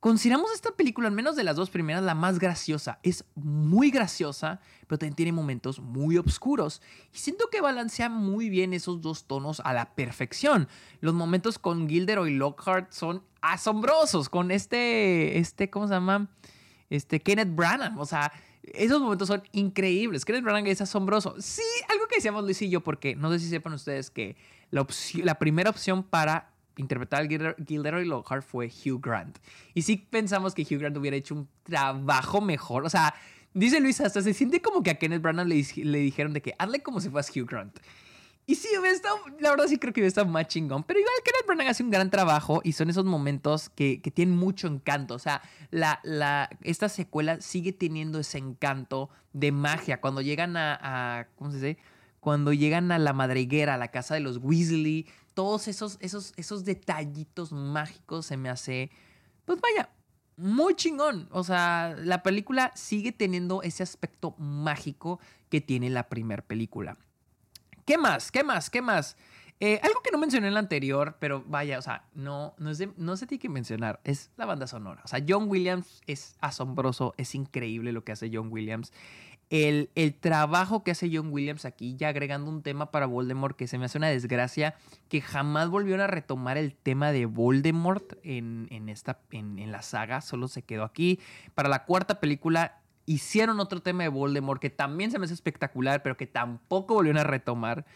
consideramos 0.00 0.52
esta 0.52 0.72
película, 0.72 1.08
al 1.08 1.14
menos 1.14 1.34
de 1.34 1.44
las 1.44 1.56
dos 1.56 1.70
primeras, 1.70 2.02
la 2.02 2.14
más 2.14 2.38
graciosa. 2.38 2.98
Es 3.02 3.24
muy 3.34 3.90
graciosa, 3.90 4.60
pero 4.86 4.98
también 4.98 5.16
tiene 5.16 5.32
momentos 5.32 5.80
muy 5.80 6.18
oscuros. 6.18 6.82
Y 7.12 7.18
siento 7.18 7.48
que 7.50 7.60
balancea 7.60 8.08
muy 8.08 8.48
bien 8.48 8.74
esos 8.74 9.00
dos 9.00 9.24
tonos 9.24 9.60
a 9.60 9.72
la 9.72 9.94
perfección. 9.94 10.68
Los 11.00 11.14
momentos 11.14 11.58
con 11.58 11.88
Gilderoy 11.88 12.34
Lockhart 12.34 12.92
son 12.92 13.24
asombrosos, 13.40 14.28
con 14.28 14.50
este, 14.50 15.38
este, 15.38 15.70
¿cómo 15.70 15.88
se 15.88 15.94
llama? 15.94 16.28
Este 16.90 17.20
Kenneth 17.20 17.54
Branagh, 17.54 17.98
o 17.98 18.06
sea 18.06 18.32
esos 18.74 19.00
momentos 19.00 19.28
son 19.28 19.42
increíbles. 19.52 20.24
Kenneth 20.24 20.44
Branagh 20.44 20.68
es 20.68 20.80
asombroso. 20.80 21.34
Sí, 21.38 21.62
algo 21.88 22.06
que 22.06 22.16
decíamos 22.16 22.44
Luis 22.44 22.60
y 22.62 22.70
yo, 22.70 22.80
porque 22.80 23.14
no 23.14 23.30
sé 23.32 23.38
si 23.38 23.48
sepan 23.48 23.72
ustedes 23.72 24.10
que 24.10 24.36
la, 24.70 25.38
primera 25.38 25.70
opción 25.70 26.02
para 26.02 26.50
interpretar 26.76 27.20
al 27.20 27.28
Gilderoy 27.66 28.04
Lockhart 28.04 28.44
fue 28.44 28.68
Hugh 28.68 29.00
Grant. 29.00 29.38
Y 29.74 29.82
sí 29.82 29.96
pensamos 29.96 30.54
que 30.54 30.62
Hugh 30.62 30.78
Grant 30.78 30.96
hubiera 30.96 31.16
hecho 31.16 31.34
un 31.34 31.48
trabajo 31.62 32.40
mejor. 32.40 32.84
O 32.84 32.90
sea, 32.90 33.14
dice 33.54 33.80
Luis, 33.80 34.00
hasta 34.00 34.22
se 34.22 34.34
siente 34.34 34.60
como 34.60 34.82
que 34.82 34.90
a 34.90 34.98
Kenneth 34.98 35.22
Branagh 35.22 35.46
le, 35.46 35.64
le 35.76 35.98
dijeron 35.98 36.32
de 36.32 36.42
que 36.42 36.54
hazle 36.58 36.82
como 36.82 37.00
si 37.00 37.08
fueras 37.08 37.34
Hugh 37.34 37.46
Grant. 37.46 37.78
Y 38.48 38.54
sí, 38.54 38.68
estado, 38.86 39.18
la 39.40 39.50
verdad 39.50 39.66
sí 39.66 39.76
creo 39.78 39.92
que 39.92 40.00
hubiera 40.00 40.08
estado 40.08 40.26
más 40.26 40.48
chingón. 40.48 40.82
Pero 40.82 40.98
igual 40.98 41.12
Kenneth 41.22 41.46
Branagh 41.46 41.68
hace 41.68 41.82
un 41.82 41.90
gran 41.90 42.08
trabajo 42.08 42.62
y 42.64 42.72
son 42.72 42.88
esos 42.88 43.04
momentos 43.04 43.68
que, 43.68 44.00
que 44.00 44.10
tienen 44.10 44.34
mucho 44.34 44.68
encanto. 44.68 45.14
O 45.14 45.18
sea, 45.18 45.42
la, 45.70 46.00
la, 46.02 46.48
esta 46.62 46.88
secuela 46.88 47.42
sigue 47.42 47.74
teniendo 47.74 48.18
ese 48.18 48.38
encanto 48.38 49.10
de 49.34 49.52
magia. 49.52 50.00
Cuando 50.00 50.22
llegan 50.22 50.56
a, 50.56 50.78
a 50.80 51.26
¿cómo 51.36 51.50
se 51.50 51.56
dice? 51.58 51.78
Cuando 52.20 52.54
llegan 52.54 52.90
a 52.90 52.98
la 52.98 53.12
madriguera, 53.12 53.74
a 53.74 53.76
la 53.76 53.88
casa 53.88 54.14
de 54.14 54.20
los 54.20 54.38
Weasley, 54.38 55.06
todos 55.34 55.68
esos, 55.68 55.98
esos, 56.00 56.32
esos 56.38 56.64
detallitos 56.64 57.52
mágicos 57.52 58.24
se 58.24 58.38
me 58.38 58.48
hace, 58.48 58.90
pues 59.44 59.60
vaya, 59.60 59.90
muy 60.38 60.74
chingón. 60.74 61.28
O 61.32 61.44
sea, 61.44 61.94
la 61.98 62.22
película 62.22 62.72
sigue 62.74 63.12
teniendo 63.12 63.62
ese 63.62 63.82
aspecto 63.82 64.34
mágico 64.38 65.20
que 65.50 65.60
tiene 65.60 65.90
la 65.90 66.08
primera 66.08 66.42
película. 66.42 66.96
¿Qué 67.88 67.96
más? 67.96 68.30
¿Qué 68.30 68.44
más? 68.44 68.68
¿Qué 68.68 68.82
más? 68.82 69.16
Eh, 69.60 69.80
algo 69.82 70.02
que 70.02 70.10
no 70.10 70.18
mencioné 70.18 70.48
en 70.48 70.52
la 70.52 70.60
anterior, 70.60 71.16
pero 71.18 71.42
vaya, 71.46 71.78
o 71.78 71.82
sea, 71.82 72.04
no, 72.12 72.54
no, 72.58 72.70
no 72.98 73.16
se 73.16 73.26
tiene 73.26 73.40
que 73.40 73.48
mencionar, 73.48 73.98
es 74.04 74.30
la 74.36 74.44
banda 74.44 74.66
sonora. 74.66 75.00
O 75.06 75.08
sea, 75.08 75.24
John 75.26 75.48
Williams 75.48 76.02
es 76.06 76.36
asombroso, 76.42 77.14
es 77.16 77.34
increíble 77.34 77.92
lo 77.92 78.04
que 78.04 78.12
hace 78.12 78.28
John 78.30 78.52
Williams. 78.52 78.92
El, 79.48 79.88
el, 79.94 80.12
trabajo 80.12 80.84
que 80.84 80.90
hace 80.90 81.08
John 81.10 81.32
Williams 81.32 81.64
aquí, 81.64 81.96
ya 81.96 82.08
agregando 82.10 82.50
un 82.50 82.62
tema 82.62 82.90
para 82.90 83.06
Voldemort, 83.06 83.56
que 83.56 83.66
se 83.66 83.78
me 83.78 83.86
hace 83.86 83.96
una 83.96 84.08
desgracia, 84.08 84.74
que 85.08 85.22
jamás 85.22 85.70
volvieron 85.70 86.02
a 86.02 86.08
retomar 86.08 86.58
el 86.58 86.74
tema 86.74 87.10
de 87.10 87.24
Voldemort 87.24 88.18
en, 88.22 88.68
en 88.70 88.90
esta, 88.90 89.18
en, 89.30 89.58
en 89.58 89.72
la 89.72 89.80
saga, 89.80 90.20
solo 90.20 90.48
se 90.48 90.60
quedó 90.60 90.84
aquí. 90.84 91.20
Para 91.54 91.70
la 91.70 91.86
cuarta 91.86 92.20
película 92.20 92.82
hicieron 93.08 93.58
otro 93.58 93.80
tema 93.80 94.02
de 94.02 94.10
Voldemort 94.10 94.60
que 94.60 94.68
también 94.68 95.10
se 95.10 95.18
me 95.18 95.24
hace 95.24 95.32
espectacular, 95.32 96.02
pero 96.02 96.16
que 96.16 96.26
tampoco 96.26 96.94
volvieron 96.94 97.18
a 97.18 97.24
retomar. 97.24 97.86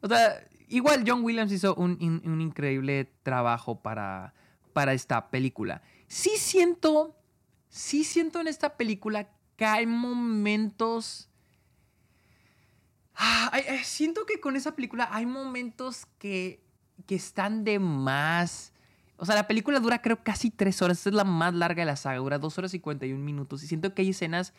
O 0.00 0.08
sea, 0.08 0.46
igual 0.68 1.02
John 1.04 1.24
Williams 1.24 1.50
hizo 1.50 1.74
un, 1.74 1.98
increíble 2.00 3.12
trabajo 3.24 3.82
para, 3.82 4.34
para 4.72 4.92
esta 4.92 5.30
película. 5.30 5.82
Sí 6.06 6.30
siento, 6.36 7.16
sí 7.68 8.04
siento 8.04 8.40
en 8.40 8.46
esta 8.46 8.76
película 8.76 9.28
que 9.56 9.64
hay 9.64 9.86
momentos... 9.86 11.28
Ah, 13.16 13.50
siento 13.82 14.24
que 14.26 14.40
con 14.40 14.54
esa 14.54 14.76
película 14.76 15.08
hay 15.10 15.26
momentos 15.26 16.06
que, 16.18 16.64
que 17.06 17.16
están 17.16 17.64
de 17.64 17.80
más 17.80 18.71
o 19.16 19.26
sea, 19.26 19.34
la 19.34 19.46
película 19.46 19.78
dura 19.80 20.02
creo 20.02 20.22
casi 20.22 20.50
tres 20.50 20.82
horas. 20.82 20.98
Esta 20.98 21.10
es 21.10 21.14
la 21.14 21.24
más 21.24 21.54
larga 21.54 21.82
de 21.82 21.86
la 21.86 21.96
saga. 21.96 22.18
Dura 22.18 22.38
dos 22.38 22.58
horas 22.58 22.72
y 22.72 22.78
51 22.78 23.22
minutos. 23.22 23.62
Y 23.62 23.66
siento 23.66 23.94
que 23.94 24.02
hay 24.02 24.10
escenas 24.10 24.52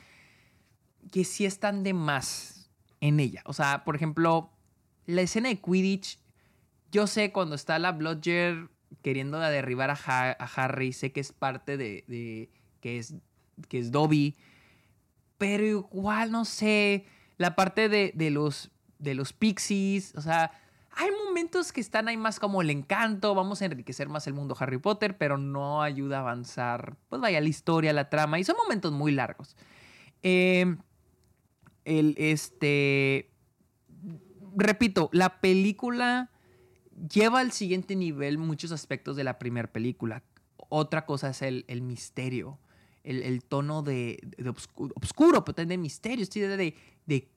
que 1.12 1.26
sí 1.26 1.46
están 1.46 1.84
de 1.84 1.94
más 1.94 2.72
en 3.02 3.20
ella. 3.20 3.42
O 3.46 3.54
sea, 3.54 3.84
por 3.84 3.96
ejemplo, 3.96 4.52
la 5.06 5.22
escena 5.22 5.50
de 5.50 5.60
Quidditch. 5.60 6.20
Yo 6.92 7.08
sé 7.08 7.32
cuando 7.32 7.56
está 7.56 7.80
la 7.80 7.92
Bludger 7.92 8.70
queriendo 9.02 9.40
derribar 9.40 9.90
a, 9.90 9.96
Harry. 10.56 10.94
Sé 10.94 11.12
que 11.12 11.20
es 11.20 11.32
parte 11.32 11.76
de, 11.76 12.50
que, 12.80 13.00
es, 13.00 13.16
que 13.68 13.80
es 13.80 13.92
Dobby. 13.92 14.38
Pero 15.38 15.66
igual, 15.66 16.32
no 16.32 16.46
sé. 16.46 17.06
La 17.38 17.56
parte 17.56 17.90
de, 17.90 18.14
de 18.16 18.30
los, 18.30 18.72
de 19.00 19.16
los 19.16 19.34
pixies. 19.34 20.14
O 20.16 20.22
sea 20.22 20.52
hay 20.96 21.10
momentos 21.26 21.72
que 21.72 21.82
están 21.82 22.08
ahí 22.08 22.18
más 22.18 22.40
como 22.40 22.62
el 22.62 22.70
encanto, 22.70 23.34
vamos 23.34 23.62
a 23.62 23.66
enriquecer 23.66 24.10
más 24.10 24.28
el 24.28 24.34
mundo 24.34 24.56
Harry 24.60 24.78
Potter, 24.78 25.18
pero 25.18 25.38
no 25.38 25.82
ayuda 25.82 26.18
a 26.18 26.20
avanzar, 26.22 26.96
pues 27.10 27.22
vaya, 27.22 27.42
la 27.42 27.48
historia, 27.48 27.94
la 27.94 28.10
trama, 28.10 28.40
y 28.40 28.44
son 28.44 28.56
momentos 28.58 28.92
muy 28.92 29.12
largos. 29.12 29.56
Em, 30.22 30.78
el, 31.86 32.16
este, 32.18 33.32
repito, 34.56 35.10
la 35.14 35.42
película 35.42 36.30
lleva 37.12 37.40
al 37.40 37.52
siguiente 37.52 37.96
nivel 37.96 38.38
muchos 38.38 38.72
aspectos 38.72 39.16
de 39.16 39.24
la 39.24 39.40
primera 39.40 39.72
película. 39.72 40.24
Otra 40.70 41.06
cosa 41.06 41.30
es 41.30 41.42
el, 41.42 41.82
misterio, 41.82 42.60
el, 43.04 43.44
tono 43.44 43.82
de, 43.82 44.20
de 44.38 44.50
obscuro, 44.50 45.44
pero 45.44 45.56
también 45.56 45.80
de 45.80 45.84
misterio, 45.84 46.26
idea 46.34 46.58
de, 46.58 46.76
de 47.06 47.30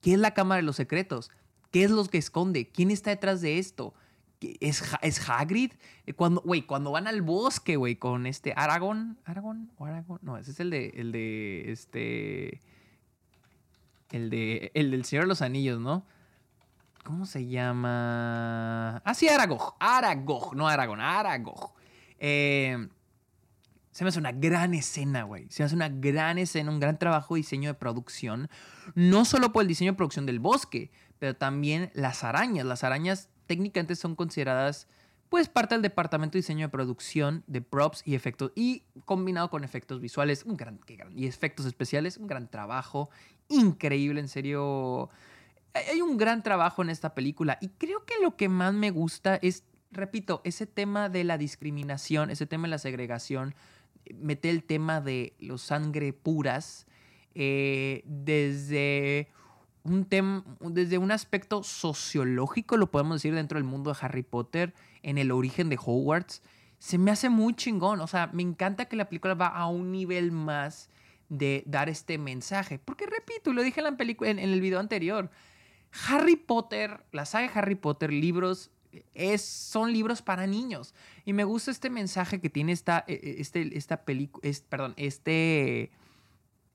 qué 0.00 0.12
es 0.12 0.18
la 0.18 0.34
Cámara 0.34 0.56
de 0.56 0.66
los 0.66 0.76
Secretos 0.76 1.30
¿Qué 1.70 1.84
es 1.84 1.90
lo 1.90 2.04
que 2.04 2.18
esconde? 2.18 2.68
¿Quién 2.68 2.90
está 2.90 3.10
detrás 3.10 3.40
de 3.40 3.58
esto? 3.58 3.94
¿Es, 4.40 4.82
es 5.02 5.28
Hagrid? 5.28 5.72
Eh, 6.06 6.14
cuando, 6.14 6.40
güey, 6.40 6.62
cuando 6.62 6.90
van 6.90 7.06
al 7.06 7.22
bosque, 7.22 7.76
güey, 7.76 7.96
con 7.96 8.26
este 8.26 8.52
Aragón. 8.56 9.18
¿Aragón 9.24 9.70
Aragón? 9.78 10.18
No, 10.22 10.38
ese 10.38 10.50
es 10.52 10.60
el 10.60 10.70
de. 10.70 10.92
El 10.96 11.12
de. 11.12 11.70
Este. 11.70 12.60
El 14.10 14.30
de. 14.30 14.72
El 14.74 14.90
del 14.90 15.04
Señor 15.04 15.24
de 15.24 15.28
los 15.28 15.42
Anillos, 15.42 15.80
¿no? 15.80 16.04
¿Cómo 17.04 17.26
se 17.26 17.46
llama? 17.46 18.98
Ah, 19.04 19.14
sí, 19.14 19.28
Aragog. 19.28 19.76
Aragog, 19.78 20.54
no 20.54 20.68
Aragón, 20.68 21.00
Aragog. 21.00 21.72
Eh, 22.18 22.88
se 23.90 24.04
me 24.04 24.08
hace 24.08 24.18
una 24.18 24.32
gran 24.32 24.74
escena, 24.74 25.24
güey. 25.24 25.46
Se 25.50 25.62
me 25.62 25.66
hace 25.66 25.74
una 25.74 25.88
gran 25.88 26.38
escena, 26.38 26.70
un 26.70 26.80
gran 26.80 26.98
trabajo 26.98 27.34
de 27.34 27.40
diseño 27.40 27.68
de 27.68 27.74
producción. 27.74 28.48
No 28.94 29.24
solo 29.24 29.52
por 29.52 29.62
el 29.62 29.68
diseño 29.68 29.92
de 29.92 29.96
producción 29.96 30.26
del 30.26 30.40
bosque, 30.40 30.90
pero 31.20 31.36
también 31.36 31.92
las 31.94 32.24
arañas. 32.24 32.66
Las 32.66 32.82
arañas 32.82 33.28
técnicamente 33.46 33.94
son 33.94 34.16
consideradas 34.16 34.88
pues 35.28 35.48
parte 35.48 35.76
del 35.76 35.82
departamento 35.82 36.32
de 36.32 36.40
diseño 36.40 36.66
de 36.66 36.70
producción 36.70 37.44
de 37.46 37.60
props 37.60 38.02
y 38.04 38.16
efectos 38.16 38.50
y 38.56 38.82
combinado 39.04 39.48
con 39.48 39.62
efectos 39.62 40.00
visuales, 40.00 40.44
un 40.44 40.56
gran, 40.56 40.80
y 41.14 41.26
efectos 41.26 41.66
especiales, 41.66 42.16
un 42.16 42.26
gran 42.26 42.50
trabajo, 42.50 43.10
increíble, 43.48 44.18
en 44.18 44.26
serio. 44.26 45.08
Hay 45.72 46.00
un 46.00 46.16
gran 46.16 46.42
trabajo 46.42 46.82
en 46.82 46.90
esta 46.90 47.14
película 47.14 47.58
y 47.60 47.68
creo 47.68 48.04
que 48.04 48.14
lo 48.20 48.34
que 48.34 48.48
más 48.48 48.74
me 48.74 48.90
gusta 48.90 49.36
es, 49.36 49.62
repito, 49.92 50.40
ese 50.42 50.66
tema 50.66 51.08
de 51.08 51.22
la 51.22 51.38
discriminación, 51.38 52.30
ese 52.30 52.46
tema 52.46 52.66
de 52.66 52.70
la 52.70 52.78
segregación, 52.78 53.54
mete 54.18 54.50
el 54.50 54.64
tema 54.64 55.00
de 55.00 55.36
los 55.38 55.62
sangre 55.62 56.12
puras 56.12 56.88
eh, 57.34 58.02
desde 58.04 59.28
un 59.82 60.04
tema, 60.04 60.44
desde 60.60 60.98
un 60.98 61.10
aspecto 61.10 61.62
sociológico, 61.62 62.76
lo 62.76 62.90
podemos 62.90 63.16
decir 63.16 63.34
dentro 63.34 63.58
del 63.58 63.64
mundo 63.64 63.92
de 63.92 63.98
Harry 64.00 64.22
Potter, 64.22 64.74
en 65.02 65.18
el 65.18 65.30
origen 65.30 65.68
de 65.68 65.78
Hogwarts, 65.78 66.42
se 66.78 66.98
me 66.98 67.10
hace 67.10 67.28
muy 67.28 67.54
chingón. 67.54 68.00
O 68.00 68.06
sea, 68.06 68.30
me 68.32 68.42
encanta 68.42 68.86
que 68.86 68.96
la 68.96 69.08
película 69.08 69.34
va 69.34 69.48
a 69.48 69.66
un 69.66 69.92
nivel 69.92 70.32
más 70.32 70.90
de 71.28 71.62
dar 71.66 71.88
este 71.88 72.18
mensaje. 72.18 72.78
Porque 72.78 73.06
repito, 73.06 73.52
lo 73.52 73.62
dije 73.62 73.80
en, 73.80 73.84
la 73.84 73.96
película, 73.96 74.30
en, 74.30 74.38
el 74.38 74.60
video 74.60 74.80
anterior, 74.80 75.30
Harry 76.08 76.36
Potter, 76.36 77.04
la 77.12 77.24
saga 77.24 77.48
de 77.48 77.58
Harry 77.58 77.74
Potter, 77.74 78.12
libros, 78.12 78.70
es, 79.14 79.42
son 79.42 79.92
libros 79.92 80.22
para 80.22 80.46
niños. 80.46 80.94
Y 81.24 81.32
me 81.32 81.44
gusta 81.44 81.70
este 81.70 81.90
mensaje 81.90 82.40
que 82.40 82.50
tiene 82.50 82.72
esta, 82.72 83.04
e, 83.06 83.14
e, 83.14 83.40
este, 83.40 83.76
esta 83.76 84.04
película, 84.04 84.50
perdón, 84.68 84.94
este 84.96 85.90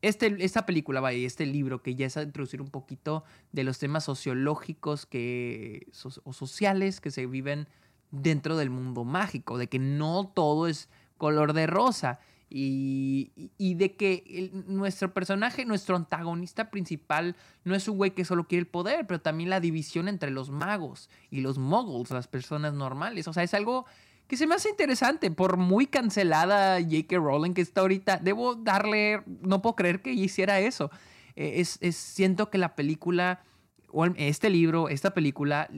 este, 0.07 0.35
esta 0.45 0.67
película, 0.67 1.01
vaya, 1.01 1.25
este 1.25 1.47
libro 1.47 1.81
que 1.81 1.95
ya 1.95 2.05
es 2.05 2.15
a 2.15 2.21
introducir 2.21 2.62
un 2.62 2.69
poquito 2.69 3.24
de 3.51 3.63
los 3.63 3.79
temas 3.79 4.03
sociológicos 4.03 5.07
que, 5.07 5.88
o 6.24 6.31
sociales 6.31 7.01
que 7.01 7.09
se 7.09 7.25
viven 7.25 7.67
dentro 8.12 8.55
del 8.55 8.69
mundo 8.69 9.03
mágico, 9.03 9.57
de 9.57 9.67
que 9.67 9.79
no 9.79 10.31
todo 10.33 10.67
es 10.67 10.89
color 11.17 11.53
de 11.53 11.65
rosa 11.65 12.19
y, 12.50 13.31
de 13.57 13.95
que 13.95 14.51
nuestro 14.67 15.12
personaje, 15.12 15.65
nuestro 15.65 15.95
antagonista 15.95 16.69
principal 16.69 17.35
no 17.63 17.74
es 17.74 17.88
un 17.88 17.97
güey 17.97 18.12
que 18.12 18.25
solo 18.25 18.47
quiere 18.47 18.59
el 18.59 18.67
poder, 18.67 19.07
pero 19.07 19.19
también 19.19 19.50
la 19.50 19.59
división 19.59 20.07
entre 20.07 20.29
los 20.29 20.51
magos 20.51 21.09
y 21.31 21.41
los 21.41 21.57
muggles, 21.57 22.12
las 22.12 22.27
personas 22.27 22.74
normales. 22.74 23.27
O 23.27 23.33
sea, 23.33 23.41
es 23.41 23.55
algo 23.55 23.85
que 24.27 24.38
se 24.38 24.48
me 24.48 24.55
hace 24.55 24.70
interesante, 24.70 25.29
por 25.32 25.58
muy 25.58 25.88
cancelada 25.88 26.79
J.K. 26.82 27.17
Rowling 27.17 27.53
que 27.53 27.62
está 27.62 27.82
ahorita, 27.82 28.17
debo 28.17 28.55
darle, 28.55 29.22
no 29.41 29.62
puedo 29.62 29.75
creer 29.75 30.01
que 30.01 30.13
hiciera 30.13 30.60
eso. 30.60 30.89
Eh, 31.36 31.62
es, 31.62 31.96
siento 31.96 32.50
que 32.50 32.58
la 32.58 32.75
película, 32.75 33.44
o 33.91 34.05
este 34.05 34.50
libro, 34.50 34.89
esta 34.89 35.13
película 35.13 35.70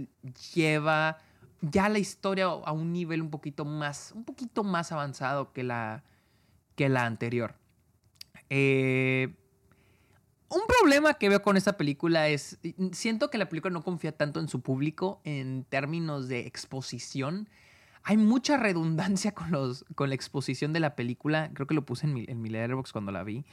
lleva 0.53 1.17
ya 1.61 1.89
la 1.89 1.99
historia 1.99 2.45
a 2.45 2.71
un 2.71 2.93
nivel 2.93 3.21
un 3.21 3.29
poquito 3.29 3.65
más, 3.65 4.13
un 4.15 4.23
poquito 4.23 4.63
más 4.63 4.91
avanzado 4.91 5.51
que 5.51 5.63
la, 5.63 6.03
que 6.75 6.87
la 6.87 7.05
anterior. 7.05 7.55
Eh, 8.49 9.33
un 10.49 10.61
problema 10.67 11.15
que 11.15 11.27
veo 11.27 11.41
con 11.41 11.57
esta 11.57 11.75
película 11.75 12.29
es, 12.29 12.57
siento 12.93 13.29
que 13.29 13.37
la 13.37 13.49
película 13.49 13.73
no 13.73 13.83
confía 13.83 14.13
tanto 14.13 14.39
en 14.39 14.47
su 14.47 14.61
público 14.61 15.19
en 15.25 15.65
términos 15.65 16.29
de 16.29 16.47
exposición 16.47 17.49
hay 18.09 18.15
mucha 18.15 18.55
redundancia 18.55 19.33
con, 19.33 19.51
los, 19.51 19.83
con 19.93 20.07
la 20.07 20.15
exposición 20.15 20.71
de 20.71 20.79
la 20.79 20.95
película. 20.95 21.51
Creo 21.53 21.67
que 21.67 21.73
lo 21.73 21.85
puse 21.85 22.07
en 22.07 22.13
mi, 22.13 22.23
en 22.29 22.41
mi 22.41 22.49
cuando 22.93 23.11
la 23.11 23.21
vi. 23.25 23.43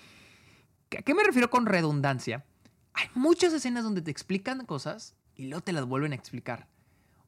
¿A 0.96 1.02
qué 1.02 1.12
me 1.12 1.25
refiero 1.25 1.50
con 1.50 1.66
redundancia? 1.66 2.44
Hay 2.92 3.08
muchas 3.16 3.52
escenas 3.52 3.82
donde 3.82 4.00
te 4.00 4.12
explican 4.12 4.64
cosas 4.64 5.16
y 5.34 5.46
luego 5.46 5.64
te 5.64 5.73
las 5.73 5.87
vuelven 5.87 6.12
a 6.12 6.14
explicar. 6.14 6.68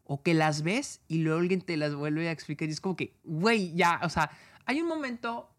O 0.04 0.22
que 0.22 0.34
las 0.34 0.62
ves 0.62 1.00
y 1.08 1.18
luego 1.18 1.40
alguien 1.40 1.62
te 1.62 1.76
las 1.76 1.96
vuelve 1.96 2.28
a 2.28 2.30
explicar. 2.30 2.68
Y 2.68 2.72
es 2.72 2.80
como 2.80 2.94
que, 2.94 3.16
güey, 3.24 3.74
ya, 3.74 3.98
o 4.04 4.08
sea, 4.08 4.30
hay 4.64 4.80
un 4.80 4.86
momento 4.86 5.50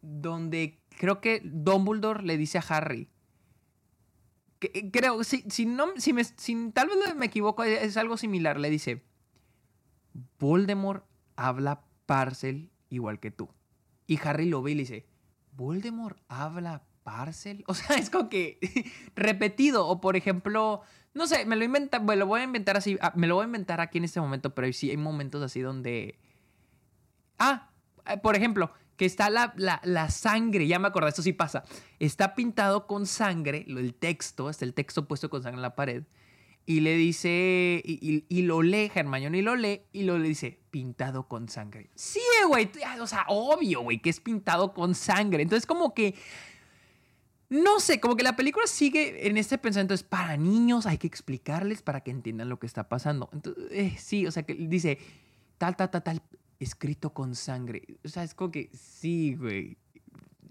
donde 0.00 0.80
creo 0.98 1.20
que 1.20 1.42
Dumbledore 1.44 2.22
le 2.22 2.38
dice 2.38 2.56
a 2.56 2.62
Harry. 2.62 3.10
Que, 4.60 4.90
creo, 4.90 5.22
si, 5.24 5.44
si 5.50 5.66
no, 5.66 5.88
si, 5.98 6.14
me, 6.14 6.24
si 6.24 6.70
tal 6.70 6.88
vez 6.88 7.14
me 7.16 7.26
equivoco, 7.26 7.64
es 7.64 7.98
algo 7.98 8.16
similar. 8.16 8.58
Le 8.58 8.70
dice, 8.70 9.04
Voldemort 10.38 11.04
habla 11.36 11.82
parcel 12.06 12.70
igual 12.88 13.20
que 13.20 13.30
tú. 13.30 13.48
Y 14.06 14.18
Harry 14.22 14.46
lo 14.46 14.62
ve 14.62 14.72
y 14.72 14.74
le 14.74 14.82
dice, 14.82 15.06
¿Voldemort 15.52 16.18
habla 16.28 16.84
parcel? 17.02 17.64
O 17.68 17.74
sea, 17.74 17.96
es 17.96 18.10
como 18.10 18.28
que 18.28 18.58
repetido. 19.16 19.86
O 19.86 20.00
por 20.00 20.16
ejemplo, 20.16 20.82
no 21.14 21.26
sé, 21.26 21.44
me 21.44 21.56
lo 21.56 21.64
inventa, 21.64 21.98
me 21.98 22.16
lo 22.16 22.26
voy 22.26 22.40
a 22.40 22.44
inventar 22.44 22.76
así, 22.76 22.98
ah, 23.00 23.12
me 23.16 23.26
lo 23.26 23.36
voy 23.36 23.44
a 23.44 23.46
inventar 23.46 23.80
aquí 23.80 23.98
en 23.98 24.04
este 24.04 24.20
momento, 24.20 24.54
pero 24.54 24.72
sí 24.72 24.90
hay 24.90 24.96
momentos 24.96 25.42
así 25.42 25.60
donde... 25.60 26.18
Ah, 27.38 27.70
eh, 28.06 28.16
por 28.18 28.36
ejemplo, 28.36 28.72
que 28.96 29.04
está 29.04 29.28
la, 29.28 29.52
la, 29.56 30.10
sangre, 30.10 30.66
ya 30.66 30.78
me 30.78 30.88
acordé, 30.88 31.08
esto 31.08 31.22
sí 31.22 31.32
pasa. 31.32 31.64
Está 31.98 32.34
pintado 32.34 32.86
con 32.86 33.06
sangre, 33.06 33.66
el 33.68 33.94
texto, 33.94 34.48
está 34.48 34.64
el 34.64 34.74
texto 34.74 35.06
puesto 35.06 35.28
con 35.28 35.42
sangre 35.42 35.58
en 35.58 35.62
la 35.62 35.74
pared 35.74 36.04
y 36.68 36.80
le 36.80 36.96
dice, 36.96 37.80
y, 37.84 38.42
lo 38.42 38.60
lee, 38.60 38.90
Hermione 38.92 39.38
y 39.38 39.42
lo 39.42 39.54
lee, 39.54 39.82
y 39.92 40.02
lo 40.02 40.18
le 40.18 40.26
dice, 40.26 40.58
pintado 40.72 41.28
con 41.28 41.48
sangre. 41.48 41.90
Sí, 41.94 42.20
güey, 42.48 42.68
o 43.00 43.06
sea, 43.06 43.24
obvio, 43.28 43.82
güey, 43.82 44.00
que 44.00 44.10
es 44.10 44.18
pintado 44.18 44.74
con 44.74 44.96
sangre. 44.96 45.44
Entonces, 45.44 45.64
como 45.64 45.94
que, 45.94 46.16
no 47.48 47.78
sé, 47.78 48.00
como 48.00 48.16
que 48.16 48.24
la 48.24 48.34
película 48.34 48.66
sigue 48.66 49.28
en 49.28 49.36
este 49.36 49.58
pensamiento, 49.58 49.94
es 49.94 50.02
para 50.02 50.36
niños, 50.36 50.86
hay 50.86 50.98
que 50.98 51.06
explicarles 51.06 51.82
para 51.82 52.00
que 52.00 52.10
entiendan 52.10 52.48
lo 52.48 52.58
que 52.58 52.66
está 52.66 52.88
pasando. 52.88 53.30
Entonces, 53.32 53.68
eh, 53.70 53.94
sí, 53.96 54.26
o 54.26 54.32
sea, 54.32 54.42
que 54.42 54.54
dice, 54.54 54.98
tal, 55.58 55.76
tal, 55.76 55.88
tal, 55.92 56.02
tal, 56.02 56.22
escrito 56.58 57.14
con 57.14 57.36
sangre. 57.36 57.82
O 58.04 58.08
sea, 58.08 58.24
es 58.24 58.34
como 58.34 58.50
que, 58.50 58.70
sí, 58.74 59.36
güey, 59.36 59.78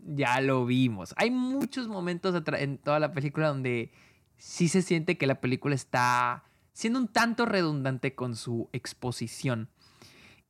ya 0.05 0.39
lo 0.39 0.65
vimos. 0.65 1.13
Hay 1.17 1.29
muchos 1.29 1.89
momentos 1.89 2.41
en 2.57 2.77
toda 2.77 3.01
la 3.01 3.12
película 3.12 3.50
donde 3.50 3.91
sí 4.38 4.68
se 4.68 4.82
siente 4.82 5.18
que 5.18 5.27
la 5.27 5.42
película 5.42 5.75
está 5.75 6.44
siendo 6.74 7.00
un 7.00 7.08
tanto 7.08 7.46
redundante 7.46 8.15
con 8.15 8.36
su 8.36 8.70
exposición. 8.74 9.70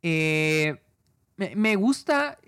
Eh, 0.01 0.81
me, 1.37 1.75
gusta, 1.75 2.39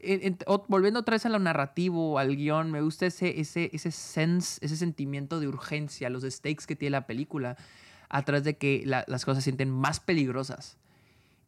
volviendo 0.67 1.01
otra 1.01 1.15
vez 1.15 1.25
a 1.25 1.29
lo 1.29 1.39
narrativo, 1.39 2.19
al 2.19 2.35
guion, 2.35 2.71
me 2.71 2.81
gusta 2.81 3.05
ese, 3.05 3.39
ese, 3.39 3.69
ese 3.73 3.91
sense, 3.91 4.63
ese 4.65 4.77
sentimiento 4.77 5.39
de 5.39 5.47
urgencia, 5.47 6.09
los 6.09 6.23
stakes 6.23 6.65
que 6.65 6.75
tiene 6.75 6.91
la 6.91 7.07
película, 7.07 7.57
a 8.09 8.23
través 8.23 8.45
de 8.45 8.57
que 8.57 8.83
las 8.85 9.25
cosas 9.25 9.43
se 9.43 9.49
sienten 9.49 9.69
más 9.69 9.99
peligrosas. 9.99 10.77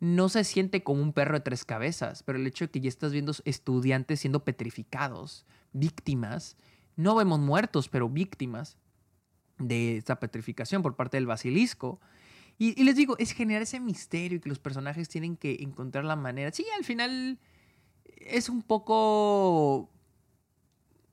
No 0.02 0.30
se 0.30 0.44
siente 0.44 0.84
como 0.84 1.02
un 1.02 1.14
perro 1.14 1.36
de 1.36 1.40
tres 1.42 1.66
cabezas, 1.66 2.24
pero 2.24 2.38
el 2.38 2.48
hecho 2.48 2.66
de 2.66 2.72
que 2.72 2.82
ya 2.82 2.90
estás 2.90 3.12
viendo 3.12 3.34
estudiantes 3.46 4.20
siendo 4.20 4.44
petrificados, 4.44 5.46
víctimas, 5.72 6.58
no 6.96 7.16
vemos 7.16 7.40
muertos, 7.40 7.88
pero 7.88 8.10
víctimas, 8.10 8.78
de 9.60 9.98
esta 9.98 10.20
petrificación 10.20 10.82
por 10.82 10.96
parte 10.96 11.18
del 11.18 11.28
basilisco. 11.28 12.00
Y, 12.58 12.84
les 12.84 12.96
digo, 12.96 13.18
es 13.20 13.32
generar 13.32 13.62
ese 13.62 13.80
misterio 13.80 14.38
y 14.38 14.42
que 14.42 14.50
los 14.50 14.60
personajes 14.60 15.08
tienen 15.08 15.38
que 15.38 15.58
encontrar 15.62 16.04
la 16.04 16.18
manera. 16.18 16.52
Sí, 16.52 16.66
al 16.78 16.84
final 16.84 17.40
es 18.18 18.50
un 18.50 18.62
poco... 18.64 19.90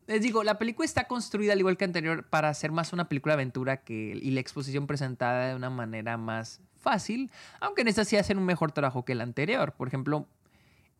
les 0.09 0.21
digo, 0.21 0.43
la 0.43 0.59
película 0.59 0.85
está 0.85 1.07
construida 1.07 1.53
al 1.53 1.61
igual 1.61 1.76
que 1.76 1.85
anterior 1.85 2.25
para 2.25 2.53
ser 2.53 2.73
más 2.73 2.93
una 2.93 3.09
película 3.09 3.35
aventura 3.35 3.85
que, 3.85 4.19
y 4.21 4.33
la 4.33 4.41
exposición 4.41 4.88
presentada 4.88 5.50
de 5.50 5.55
una 5.55 5.71
manera 5.71 6.17
más 6.17 6.61
fácil, 6.81 7.31
aunque 7.61 7.83
en 7.83 7.88
esta 7.88 8.05
sí 8.05 8.17
hacen 8.17 8.38
un 8.38 8.45
mejor 8.45 8.73
trabajo 8.73 9.05
que 9.05 9.12
el 9.12 9.21
anterior. 9.21 9.73
Por 9.75 9.87
ejemplo, 9.87 10.26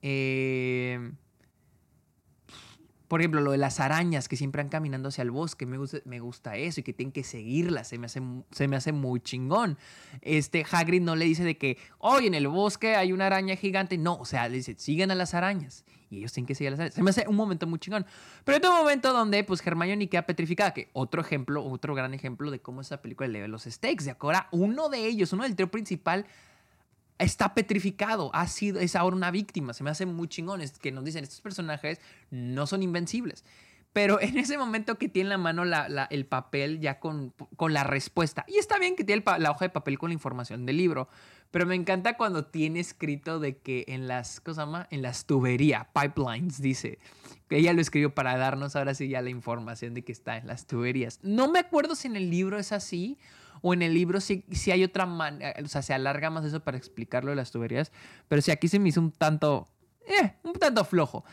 eh, 0.01 1.11
por 3.09 3.21
ejemplo, 3.21 3.41
lo 3.41 3.53
de 3.53 3.59
las 3.59 3.81
arañas 3.81 4.29
que 4.29 4.37
siempre 4.37 4.61
han 4.61 4.69
caminando 4.69 5.09
hacia 5.09 5.23
el 5.23 5.31
bosque, 5.31 5.67
me 5.67 5.79
gusta, 5.79 5.99
me 6.05 6.21
gusta 6.21 6.57
eso 6.57 6.81
y 6.81 6.83
que 6.83 6.93
tienen 6.93 7.13
que 7.13 7.25
seguirlas, 7.25 7.89
se 7.89 7.99
me 7.99 8.07
hace, 8.07 8.21
se 8.51 8.69
me 8.69 8.77
hace 8.77 8.93
muy 8.93 9.21
chingón. 9.21 9.79
Este 10.23 10.65
Hagrid 10.71 11.03
no 11.03 11.17
le 11.17 11.25
dice 11.25 11.45
de 11.45 11.57
que, 11.57 11.79
hoy 11.99 12.27
en 12.27 12.35
el 12.35 12.49
bosque 12.49 12.97
hay 12.97 13.13
una 13.13 13.27
araña 13.27 13.57
gigante, 13.57 13.99
no, 13.99 14.15
o 14.17 14.25
sea, 14.25 14.49
le 14.49 14.57
dice, 14.57 14.75
sigan 14.79 15.11
a 15.11 15.15
las 15.15 15.35
arañas 15.35 15.85
y 16.11 16.19
ellos 16.19 16.33
tienen 16.33 16.47
que 16.47 16.55
seguir 16.55 16.69
a 16.69 16.71
las 16.73 16.81
arañas. 16.81 16.95
Se 16.95 17.03
me 17.03 17.11
hace 17.11 17.27
un 17.29 17.37
momento 17.37 17.67
muy 17.67 17.79
chingón. 17.79 18.07
Pero 18.45 18.59
hay 18.59 18.71
un 18.71 18.79
momento 18.79 19.13
donde 19.13 19.43
pues 19.45 19.65
Hermione 19.67 20.09
queda 20.09 20.23
petrificada, 20.23 20.73
que 20.73 20.91
otro 20.93 21.21
ejemplo, 21.21 21.65
otro 21.65 21.95
gran 21.95 22.15
ejemplo 22.15 22.51
de 22.51 22.61
cómo 22.61 22.81
esa 22.81 23.03
película 23.03 23.29
le 23.29 23.41
ve 23.41 23.49
los 23.49 23.65
stakes. 23.65 24.05
De 24.05 24.17
ahora 24.19 24.49
uno 24.53 24.89
de 24.89 25.07
ellos, 25.07 25.33
uno 25.33 25.43
del 25.43 25.55
trío 25.55 25.71
principal, 25.71 26.27
está 27.19 27.55
petrificado, 27.55 28.31
ha 28.35 28.47
sido, 28.47 28.81
es 28.81 28.97
ahora 28.97 29.17
una 29.17 29.31
víctima. 29.31 29.73
Se 29.73 29.85
me 29.85 29.91
hace 29.91 30.07
muy 30.07 30.29
chingón. 30.29 30.61
Es 30.61 30.79
que 30.79 30.93
nos 30.93 31.05
dicen, 31.05 31.25
estos 31.25 31.41
personajes 31.41 32.01
no 32.31 32.67
son 32.67 32.83
invencibles. 32.83 33.45
Pero 33.93 34.21
en 34.21 34.37
ese 34.37 34.59
momento 34.59 34.99
que 34.99 35.09
tiene 35.09 35.29
en 35.29 35.31
la 35.31 35.39
mano 35.39 35.63
el 36.11 36.27
papel 36.27 36.81
ya 36.81 37.01
con, 37.01 37.33
con, 37.57 37.73
la 37.73 37.85
respuesta. 37.85 38.45
Y 38.49 38.59
está 38.59 38.79
bien 38.79 38.97
que 38.97 39.05
tiene 39.05 39.25
la 39.39 39.51
hoja 39.51 39.65
de 39.65 39.71
papel 39.71 39.99
con 39.99 40.11
la 40.11 40.15
información 40.15 40.67
del 40.67 40.77
libro. 40.77 41.09
Pero 41.51 41.65
me 41.65 41.75
encanta 41.75 42.17
cuando 42.17 42.45
tiene 42.45 42.81
escrito 42.81 43.39
de 43.39 43.59
que 43.59 43.85
en 43.89 44.09
las, 44.09 44.41
¿cómo 44.41 44.55
se 44.55 44.61
llama? 44.61 44.89
En 44.91 45.01
las 45.01 45.25
tuberías, 45.25 45.87
pipelines, 45.95 46.61
dice. 46.61 46.99
Que 47.49 47.59
ella 47.59 47.73
lo 47.73 47.81
escribió 47.81 48.15
para 48.15 48.37
darnos 48.37 48.77
ahora 48.77 48.95
sí 48.95 49.09
ya 49.09 49.23
la 49.23 49.31
información 49.31 49.95
de 49.95 50.03
que 50.05 50.13
está 50.13 50.37
en 50.37 50.49
las 50.49 50.67
tuberías. 50.67 51.21
No 51.23 51.51
me 51.51 51.61
acuerdo 51.61 51.95
si 51.95 52.09
en 52.09 52.17
el 52.17 52.29
libro 52.29 52.59
es 52.59 52.73
así 52.73 53.19
o 53.67 53.75
en 53.75 53.83
el 53.83 53.95
libro 53.95 54.21
si, 54.21 54.45
si 54.53 54.71
hay 54.71 54.85
otra 54.85 55.07
manera, 55.07 55.53
o 55.61 55.67
sea, 55.67 55.83
se 55.83 55.93
alarga 55.93 56.31
más 56.31 56.45
eso 56.45 56.61
para 56.61 56.77
explicarlo 56.77 57.31
de 57.31 57.37
las 57.37 57.51
tuberías, 57.51 57.91
pero 58.29 58.41
si 58.41 58.53
aquí 58.53 58.69
se 58.69 58.79
me 58.79 58.91
hizo 58.91 59.01
un 59.01 59.11
tanto, 59.11 59.67
eh, 60.07 60.35
un 60.45 60.53
tanto 60.53 60.85
flojo. 60.85 61.25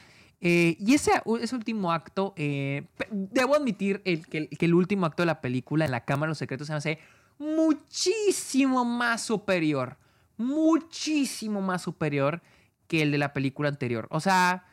Eh, 0.41 0.75
y 0.79 0.95
ese, 0.95 1.11
ese, 1.39 1.55
último 1.55 1.91
acto, 1.91 2.33
eh, 2.35 2.87
debo 3.11 3.55
admitir 3.55 4.01
el, 4.03 4.25
que, 4.25 4.49
el 4.49 4.73
último 4.73 5.05
acto 5.05 5.21
de 5.21 5.27
la 5.27 5.41
película, 5.41 5.85
en 5.85 5.91
la 5.91 6.05
Cámara 6.05 6.29
de 6.29 6.31
los 6.31 6.39
Secretos, 6.39 6.65
se 6.65 6.73
me 6.73 6.77
hace 6.77 6.99
muchísimo 7.37 8.83
más 8.83 9.21
superior, 9.21 9.97
muchísimo 10.35 11.61
más 11.61 11.83
superior 11.83 12.41
que 12.87 13.03
el 13.03 13.11
de 13.11 13.19
la 13.19 13.31
película 13.31 13.69
anterior. 13.69 14.07
O 14.09 14.19
sea, 14.19 14.65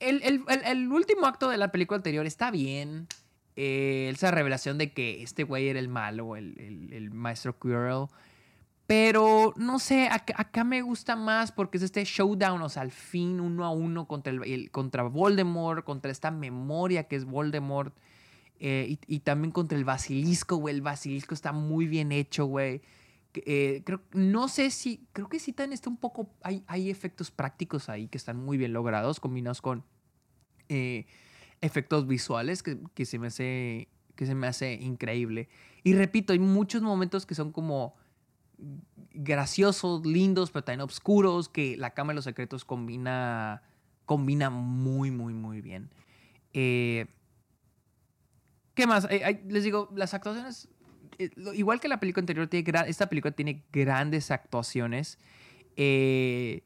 el, 0.00 0.42
el 0.48 0.92
último 0.92 1.26
acto 1.26 1.50
de 1.50 1.56
la 1.56 1.70
película 1.70 1.98
anterior 1.98 2.26
está 2.26 2.50
bien 2.50 3.06
eh, 3.56 4.10
esa 4.14 4.30
revelación 4.30 4.76
de 4.76 4.92
que 4.92 5.22
este 5.22 5.42
güey 5.42 5.68
era 5.68 5.78
el 5.78 5.88
malo, 5.88 6.36
el, 6.36 6.90
el, 6.92 7.10
maestro 7.10 7.58
Quirrell. 7.58 8.06
Pero 8.86 9.54
no 9.56 9.78
sé, 9.78 10.08
acá, 10.08 10.62
me 10.62 10.82
gusta 10.82 11.16
más 11.16 11.50
porque 11.50 11.78
es 11.78 11.82
este 11.82 12.04
showdown, 12.04 12.62
o 12.62 12.68
sea, 12.68 12.82
al 12.82 12.92
fin 12.92 13.40
uno 13.40 13.64
a 13.64 13.70
uno 13.70 14.06
contra, 14.06 14.32
el, 14.32 14.70
contra 14.70 15.02
Voldemort, 15.04 15.84
contra 15.84 16.12
esta 16.12 16.30
memoria 16.30 17.04
que 17.04 17.16
es 17.16 17.24
Voldemort. 17.24 17.96
Eh, 18.58 18.98
y, 19.06 19.20
también 19.20 19.52
contra 19.52 19.76
el 19.76 19.84
basilisco, 19.84 20.56
güey. 20.56 20.74
El 20.74 20.82
basilisco 20.82 21.34
está 21.34 21.52
muy 21.52 21.86
bien 21.86 22.12
hecho, 22.12 22.46
güey. 22.46 22.82
Eh, 23.34 23.82
creo, 23.84 24.02
no 24.12 24.48
sé 24.48 24.70
si, 24.70 25.06
creo 25.12 25.28
que 25.28 25.38
sí 25.38 25.52
también 25.52 25.74
está 25.74 25.90
un 25.90 25.98
poco, 25.98 26.30
hay, 26.42 26.62
hay 26.66 26.88
efectos 26.88 27.30
prácticos 27.30 27.90
ahí 27.90 28.08
que 28.08 28.16
están 28.16 28.36
muy 28.38 28.56
bien 28.56 28.72
logrados, 28.72 29.20
combinados 29.20 29.60
con 29.60 29.84
efectos 31.60 32.06
visuales 32.06 32.62
que, 32.62 33.04
se 33.04 33.18
me 33.18 33.28
hace, 33.28 33.88
que 34.14 34.26
se 34.26 34.34
me 34.34 34.46
hace 34.46 34.74
increíble. 34.74 35.48
Y 35.82 35.94
repito, 35.94 36.32
hay 36.32 36.38
muchos 36.38 36.82
momentos 36.82 37.26
que 37.26 37.34
son 37.34 37.52
como 37.52 37.94
graciosos, 39.12 40.04
lindos, 40.06 40.50
pero 40.50 40.64
también 40.64 40.82
oscuros, 40.82 41.48
que 41.48 41.76
la 41.76 41.90
Cámara 41.90 42.14
de 42.14 42.16
los 42.16 42.24
Secretos 42.24 42.64
combina, 42.64 43.62
combina 44.04 44.50
muy, 44.50 45.10
muy, 45.10 45.34
muy 45.34 45.60
bien. 45.60 45.90
Eh, 46.52 47.06
¿Qué 48.74 48.86
más? 48.86 49.06
Eh, 49.10 49.42
les 49.48 49.64
digo, 49.64 49.88
las 49.94 50.12
actuaciones, 50.12 50.68
eh, 51.18 51.30
igual 51.54 51.80
que 51.80 51.88
la 51.88 51.98
película 51.98 52.20
anterior, 52.20 52.46
tiene 52.46 52.70
esta 52.86 53.08
película 53.08 53.32
tiene 53.32 53.64
grandes 53.72 54.30
actuaciones. 54.30 55.18
Eh, 55.76 56.62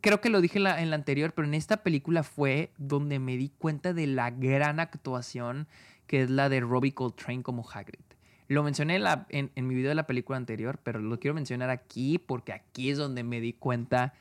creo 0.00 0.20
que 0.20 0.30
lo 0.30 0.40
dije 0.40 0.58
en 0.58 0.64
la, 0.64 0.96
anterior, 0.96 1.32
pero 1.34 1.46
en 1.46 1.54
esta 1.54 1.78
película 1.78 2.22
fue 2.22 2.72
donde 2.78 3.18
me 3.18 3.36
di 3.36 3.50
cuenta 3.50 3.92
de 3.92 4.06
la 4.06 4.30
gran 4.30 4.80
actuación 4.80 5.68
que 6.06 6.22
es 6.22 6.30
la 6.30 6.48
de 6.48 6.60
Robbie 6.60 6.92
Coltrane 6.92 7.42
como 7.42 7.68
Hagrid. 7.68 8.04
Lo 8.48 8.62
mencioné 8.62 9.00
en, 9.30 9.50
mi 9.66 9.74
video 9.74 9.88
de 9.88 9.94
la 9.94 10.06
película 10.06 10.36
anterior, 10.36 10.78
pero 10.82 10.98
lo 10.98 11.18
quiero 11.18 11.34
mencionar 11.34 11.70
aquí 11.70 12.18
porque 12.18 12.52
aquí 12.52 12.90
es 12.90 12.98
donde 12.98 13.24
me 13.24 13.40
di 13.40 13.54
cuenta 13.54 14.12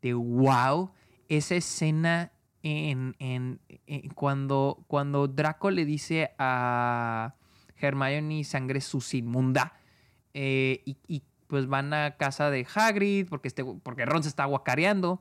de 0.00 0.14
wow, 0.14 0.92
esa 1.28 1.56
escena 1.56 2.30
en, 2.62 3.60
cuando, 4.14 4.84
cuando 4.86 5.26
Draco 5.26 5.70
le 5.70 5.84
dice 5.84 6.30
a 6.38 7.34
Hermione 7.76 8.44
sangre 8.44 8.80
sucia 8.80 9.18
inmunda 9.18 9.74
eh, 10.32 10.82
y, 10.84 10.96
y 11.08 11.22
pues 11.46 11.66
van 11.66 11.92
a 11.92 12.16
casa 12.16 12.50
de 12.50 12.66
Hagrid 12.74 13.28
porque, 13.28 13.48
este, 13.48 13.64
porque 13.64 14.04
Ron 14.06 14.22
se 14.22 14.28
está 14.28 14.44
guacareando 14.44 15.20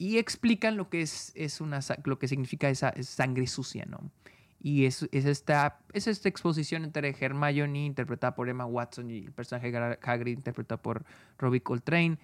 y 0.00 0.16
explican 0.16 0.76
lo 0.76 0.88
que 0.88 1.02
es, 1.02 1.30
es 1.34 1.60
una, 1.60 1.80
lo 2.04 2.18
que 2.18 2.26
significa 2.26 2.70
esa 2.70 2.94
sangre 3.02 3.46
sucia, 3.46 3.84
¿no? 3.84 4.10
Y 4.58 4.86
es, 4.86 5.06
es, 5.12 5.26
esta, 5.26 5.80
es 5.92 6.06
esta 6.06 6.28
exposición 6.28 6.84
entre 6.84 7.14
Hermione, 7.18 7.84
interpretada 7.84 8.34
por 8.34 8.48
Emma 8.48 8.64
Watson, 8.64 9.10
y 9.10 9.18
el 9.18 9.32
personaje 9.32 9.74
Hagrid, 10.02 10.38
interpretado 10.38 10.80
por 10.80 11.04
Robbie 11.38 11.62
Coltrane. 11.62 12.18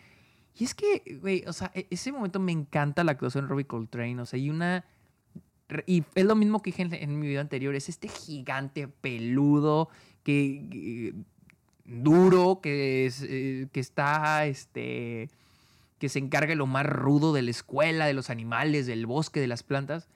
Y 0.54 0.64
es 0.64 0.74
que, 0.74 1.18
güey, 1.20 1.44
o 1.46 1.52
sea, 1.52 1.70
e, 1.74 1.86
ese 1.90 2.12
momento 2.12 2.40
me 2.40 2.52
encanta 2.52 3.04
la 3.04 3.12
actuación 3.12 3.44
de 3.44 3.50
Robbie 3.50 3.66
Coltrane, 3.66 4.20
o 4.20 4.26
sea, 4.26 4.38
y 4.38 4.50
una... 4.50 4.84
Y 5.86 6.04
es 6.14 6.24
lo 6.24 6.36
mismo 6.36 6.62
que 6.62 6.70
dije 6.70 6.82
en, 6.82 6.94
en 6.94 7.18
mi 7.18 7.26
video 7.26 7.40
anterior, 7.40 7.74
es 7.74 7.88
este 7.88 8.08
gigante 8.08 8.86
peludo 8.88 9.88
que 10.22 11.14
duro, 11.86 12.60
que, 12.60 13.06
es, 13.06 13.22
eh, 13.22 13.68
que 13.72 13.80
está, 13.80 14.46
este, 14.46 15.30
que 15.98 16.08
se 16.08 16.18
encarga 16.18 16.50
de 16.50 16.56
lo 16.56 16.66
más 16.66 16.86
rudo 16.86 17.32
de 17.32 17.42
la 17.42 17.50
escuela, 17.50 18.06
de 18.06 18.14
los 18.14 18.30
animales, 18.30 18.86
del 18.86 19.06
bosque, 19.06 19.40
de 19.40 19.46
las 19.46 19.62
plantas. 19.62 20.08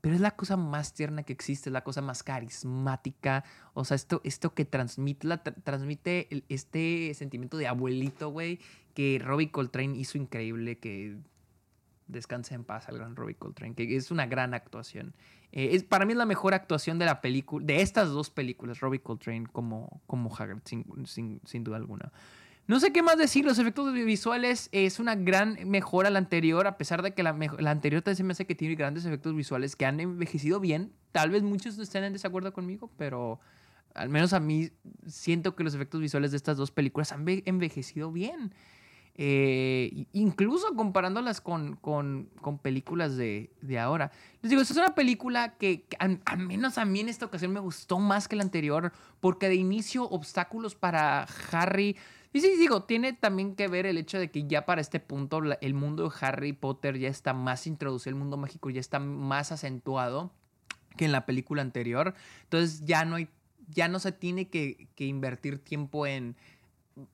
Pero 0.00 0.14
es 0.14 0.20
la 0.20 0.36
cosa 0.36 0.56
más 0.56 0.94
tierna 0.94 1.24
que 1.24 1.32
existe, 1.32 1.68
es 1.68 1.72
la 1.72 1.82
cosa 1.82 2.00
más 2.00 2.22
carismática. 2.22 3.44
O 3.74 3.84
sea, 3.84 3.96
esto, 3.96 4.20
esto 4.24 4.54
que 4.54 4.64
transmite, 4.64 5.26
la, 5.26 5.42
transmite 5.42 6.28
este 6.48 7.12
sentimiento 7.14 7.56
de 7.56 7.66
abuelito, 7.66 8.28
güey, 8.28 8.60
que 8.94 9.20
Robbie 9.22 9.50
Coltrane 9.50 9.96
hizo 9.96 10.16
increíble, 10.16 10.78
que 10.78 11.16
descanse 12.08 12.54
en 12.54 12.64
paz 12.64 12.88
al 12.88 12.98
gran 12.98 13.16
Robbie 13.16 13.34
Coltrane, 13.34 13.74
que 13.74 13.96
es 13.96 14.10
una 14.10 14.26
gran 14.26 14.54
actuación. 14.54 15.14
Eh, 15.52 15.70
es, 15.72 15.84
para 15.84 16.04
mí 16.04 16.12
es 16.12 16.18
la 16.18 16.26
mejor 16.26 16.54
actuación 16.54 16.98
de 16.98 17.06
la 17.06 17.20
película, 17.20 17.64
de 17.64 17.82
estas 17.82 18.10
dos 18.10 18.30
películas, 18.30 18.80
Robbie 18.80 19.00
Coltrane 19.00 19.46
como, 19.46 20.02
como 20.06 20.34
Haggard, 20.34 20.60
sin, 20.64 20.84
sin, 21.06 21.64
duda 21.64 21.76
alguna. 21.76 22.12
No 22.66 22.80
sé 22.80 22.92
qué 22.92 23.02
más 23.02 23.16
decir, 23.16 23.44
los 23.44 23.58
efectos 23.58 23.92
visuales 23.92 24.68
es 24.72 24.98
una 24.98 25.14
gran 25.14 25.56
mejora 25.68 26.08
a 26.08 26.10
la 26.10 26.18
anterior, 26.18 26.66
a 26.66 26.76
pesar 26.76 27.02
de 27.02 27.14
que 27.14 27.22
la, 27.22 27.36
la 27.58 27.70
anterior 27.70 28.02
se 28.04 28.24
me 28.24 28.32
hace 28.32 28.44
que 28.44 28.56
tiene 28.56 28.74
grandes 28.74 29.04
efectos 29.04 29.36
visuales 29.36 29.76
que 29.76 29.86
han 29.86 30.00
envejecido 30.00 30.58
bien. 30.58 30.92
Tal 31.12 31.30
vez 31.30 31.42
muchos 31.42 31.78
estén 31.78 32.02
en 32.02 32.12
desacuerdo 32.12 32.52
conmigo, 32.52 32.90
pero 32.96 33.38
al 33.94 34.08
menos 34.08 34.32
a 34.32 34.40
mí 34.40 34.70
siento 35.06 35.56
que 35.56 35.64
los 35.64 35.74
efectos 35.74 36.00
visuales 36.00 36.32
de 36.32 36.36
estas 36.36 36.56
dos 36.56 36.70
películas 36.70 37.12
han 37.12 37.24
envejecido 37.26 38.12
bien. 38.12 38.52
Eh, 39.18 40.06
incluso 40.12 40.74
comparándolas 40.74 41.40
con, 41.40 41.76
con, 41.76 42.28
películas 42.62 43.16
de, 43.16 43.50
de, 43.62 43.78
ahora. 43.78 44.12
Les 44.42 44.50
digo, 44.50 44.60
esta 44.60 44.74
es 44.74 44.78
una 44.78 44.94
película 44.94 45.56
que, 45.56 45.86
al 45.98 46.38
menos 46.38 46.76
a 46.76 46.84
mí 46.84 47.00
en 47.00 47.08
esta 47.08 47.24
ocasión 47.24 47.52
me 47.52 47.60
gustó 47.60 47.98
más 47.98 48.28
que 48.28 48.36
la 48.36 48.42
anterior, 48.42 48.92
porque 49.20 49.48
de 49.48 49.54
inicio 49.54 50.04
obstáculos 50.04 50.74
para 50.74 51.26
Harry... 51.50 51.96
Y 52.34 52.40
sí, 52.40 52.56
digo, 52.58 52.82
tiene 52.82 53.14
también 53.14 53.54
que 53.54 53.68
ver 53.68 53.86
el 53.86 53.96
hecho 53.96 54.18
de 54.18 54.30
que 54.30 54.46
ya 54.46 54.66
para 54.66 54.82
este 54.82 55.00
punto 55.00 55.40
el 55.58 55.72
mundo 55.72 56.02
de 56.02 56.14
Harry 56.20 56.52
Potter 56.52 56.98
ya 56.98 57.08
está 57.08 57.32
más 57.32 57.66
introducido, 57.66 58.10
el 58.10 58.20
mundo 58.20 58.36
mágico 58.36 58.68
ya 58.68 58.80
está 58.80 58.98
más 58.98 59.52
acentuado 59.52 60.30
que 60.98 61.06
en 61.06 61.12
la 61.12 61.24
película 61.24 61.62
anterior. 61.62 62.12
Entonces 62.42 62.84
ya 62.84 63.06
no 63.06 63.16
hay, 63.16 63.30
ya 63.68 63.88
no 63.88 63.98
se 63.98 64.12
tiene 64.12 64.48
que, 64.48 64.88
que 64.94 65.06
invertir 65.06 65.58
tiempo 65.58 66.06
en 66.06 66.36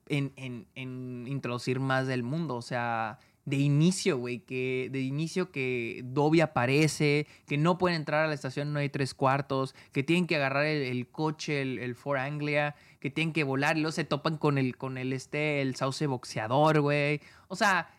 en, 0.07 0.33
en, 0.75 1.25
introducir 1.27 1.79
más 1.79 2.07
del 2.07 2.23
mundo. 2.23 2.55
O 2.55 2.61
sea, 2.61 3.19
de 3.45 3.57
inicio, 3.57 4.17
güey, 4.17 4.39
que 4.39 4.89
de 4.91 5.01
inicio 5.01 5.51
que 5.51 6.01
Dobby 6.05 6.41
aparece, 6.41 7.27
que 7.45 7.57
no 7.57 7.77
pueden 7.77 7.97
entrar 7.97 8.25
a 8.25 8.27
la 8.27 8.33
estación, 8.33 8.73
no 8.73 8.79
hay 8.79 8.89
tres 8.89 9.13
cuartos, 9.13 9.75
que 9.91 10.03
tienen 10.03 10.27
que 10.27 10.37
agarrar 10.37 10.65
el, 10.65 11.07
coche, 11.07 11.61
el, 11.61 11.79
el 11.79 11.95
Ford 11.95 12.19
Anglia, 12.19 12.75
que 12.99 13.09
tienen 13.09 13.33
que 13.33 13.43
volar 13.43 13.77
y 13.77 13.81
luego 13.81 13.91
se 13.91 14.05
topan 14.05 14.37
con 14.37 14.57
el, 14.57 14.77
con 14.77 14.97
el, 14.97 15.11
este, 15.13 15.61
el 15.61 15.75
sauce 15.75 16.07
boxeador, 16.07 16.79
güey. 16.81 17.21
O 17.47 17.55
sea, 17.55 17.89